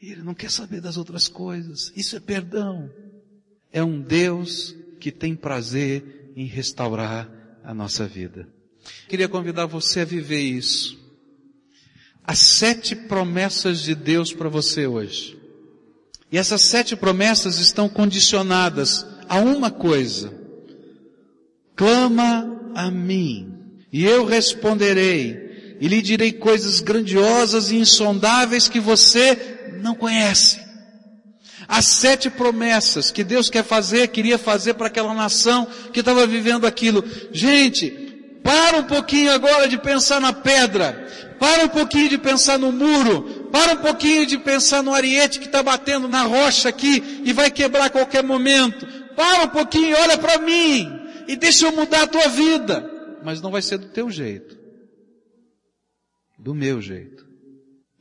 E 0.01 0.13
ele 0.13 0.23
não 0.23 0.35
quer 0.35 0.51
saber 0.51 0.81
das 0.81 0.97
outras 0.97 1.29
coisas. 1.29 1.93
Isso 1.97 2.17
é 2.17 2.21
perdão. 2.21 2.91
É 3.73 3.83
um 3.83 4.01
Deus 4.01 4.75
que 5.01 5.11
tem 5.11 5.35
prazer 5.35 6.33
em 6.37 6.47
restaurar 6.47 7.31
a 7.65 7.73
nossa 7.73 8.07
vida. 8.07 8.49
Queria 9.09 9.29
convidar 9.29 9.67
você 9.67 10.01
a 10.01 10.05
viver 10.05 10.41
isso 10.41 11.06
as 12.27 12.41
sete 12.41 12.97
promessas 12.97 13.81
de 13.83 13.95
Deus 13.95 14.33
para 14.33 14.49
você 14.49 14.87
hoje. 14.87 15.39
E 16.31 16.37
essas 16.37 16.63
sete 16.63 16.97
promessas 16.97 17.59
estão 17.59 17.89
condicionadas 17.89 19.07
a 19.29 19.39
uma 19.39 19.71
coisa. 19.71 20.33
Clama 21.77 22.73
a 22.75 22.91
mim, 22.91 23.55
e 23.93 24.05
eu 24.05 24.25
responderei, 24.25 25.77
e 25.81 25.87
lhe 25.87 26.03
direi 26.03 26.33
coisas 26.33 26.81
grandiosas 26.81 27.71
e 27.71 27.77
insondáveis 27.77 28.69
que 28.69 28.81
você 28.81 29.77
não 29.81 29.95
conhece. 29.95 30.59
As 31.69 31.85
sete 31.87 32.31
promessas 32.31 33.11
que 33.11 33.23
Deus 33.23 33.51
quer 33.51 33.65
fazer, 33.65 34.09
queria 34.09 34.39
fazer 34.39 34.75
para 34.75 34.87
aquela 34.87 35.15
nação 35.15 35.67
que 35.93 36.01
estava 36.01 36.27
vivendo 36.27 36.67
aquilo. 36.67 37.05
Gente, 37.33 37.91
para 38.43 38.79
um 38.79 38.85
pouquinho 38.85 39.33
agora 39.33 39.69
de 39.69 39.79
pensar 39.79 40.21
na 40.21 40.33
pedra. 40.33 41.26
Para 41.39 41.65
um 41.65 41.69
pouquinho 41.69 42.09
de 42.09 42.19
pensar 42.19 42.59
no 42.59 42.73
muro. 42.73 43.49
Para 43.51 43.75
um 43.75 43.83
pouquinho 43.83 44.27
de 44.27 44.39
pensar 44.39 44.83
no 44.83 44.93
ariete 44.93 45.39
que 45.39 45.47
está 45.47 45.63
batendo 45.63 46.09
na 46.09 46.23
rocha 46.23 46.69
aqui 46.69 47.23
e 47.25 47.33
vai 47.33 47.51
quebrar 47.51 47.87
a 47.87 47.91
qualquer 47.91 48.23
momento. 48.23 48.87
Para 49.15 49.45
um 49.45 49.49
pouquinho, 49.49 49.97
olha 49.97 50.19
para 50.19 50.39
mim 50.39 50.89
e 51.29 51.37
deixa 51.37 51.67
eu 51.67 51.73
mudar 51.73 52.03
a 52.03 52.07
tua 52.07 52.29
vida. 52.29 53.19
Mas 53.25 53.41
não 53.41 53.51
vai 53.51 53.63
ser 53.63 53.79
do 53.79 53.89
teu 53.89 54.11
jeito. 54.11 54.57
Do 56.39 56.55
meu 56.55 56.81
jeito. 56.81 57.27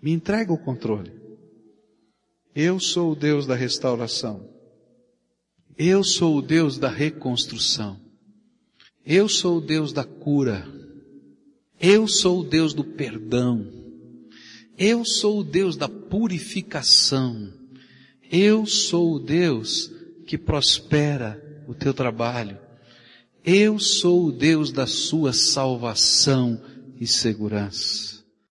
Me 0.01 0.11
entrega 0.11 0.53
o 0.53 0.57
controle. 0.57 1.11
Eu 2.53 2.79
sou 2.79 3.11
o 3.11 3.15
Deus 3.15 3.45
da 3.45 3.55
restauração. 3.55 4.47
Eu 5.77 6.03
sou 6.03 6.37
o 6.37 6.41
Deus 6.41 6.77
da 6.77 6.89
reconstrução. 6.89 7.99
Eu 9.05 9.27
sou 9.27 9.57
o 9.57 9.61
Deus 9.61 9.91
da 9.91 10.03
cura. 10.03 10.65
Eu 11.79 12.07
sou 12.07 12.41
o 12.41 12.43
Deus 12.43 12.73
do 12.73 12.83
perdão. 12.83 13.67
Eu 14.77 15.05
sou 15.05 15.39
o 15.39 15.43
Deus 15.43 15.75
da 15.75 15.87
purificação. 15.87 17.53
Eu 18.31 18.65
sou 18.65 19.15
o 19.15 19.19
Deus 19.19 19.91
que 20.25 20.37
prospera 20.37 21.41
o 21.67 21.73
teu 21.73 21.93
trabalho. 21.93 22.57
Eu 23.43 23.77
sou 23.79 24.25
o 24.25 24.31
Deus 24.31 24.71
da 24.71 24.87
sua 24.87 25.31
salvação 25.31 26.59
e 26.99 27.05
segurança. 27.05 28.14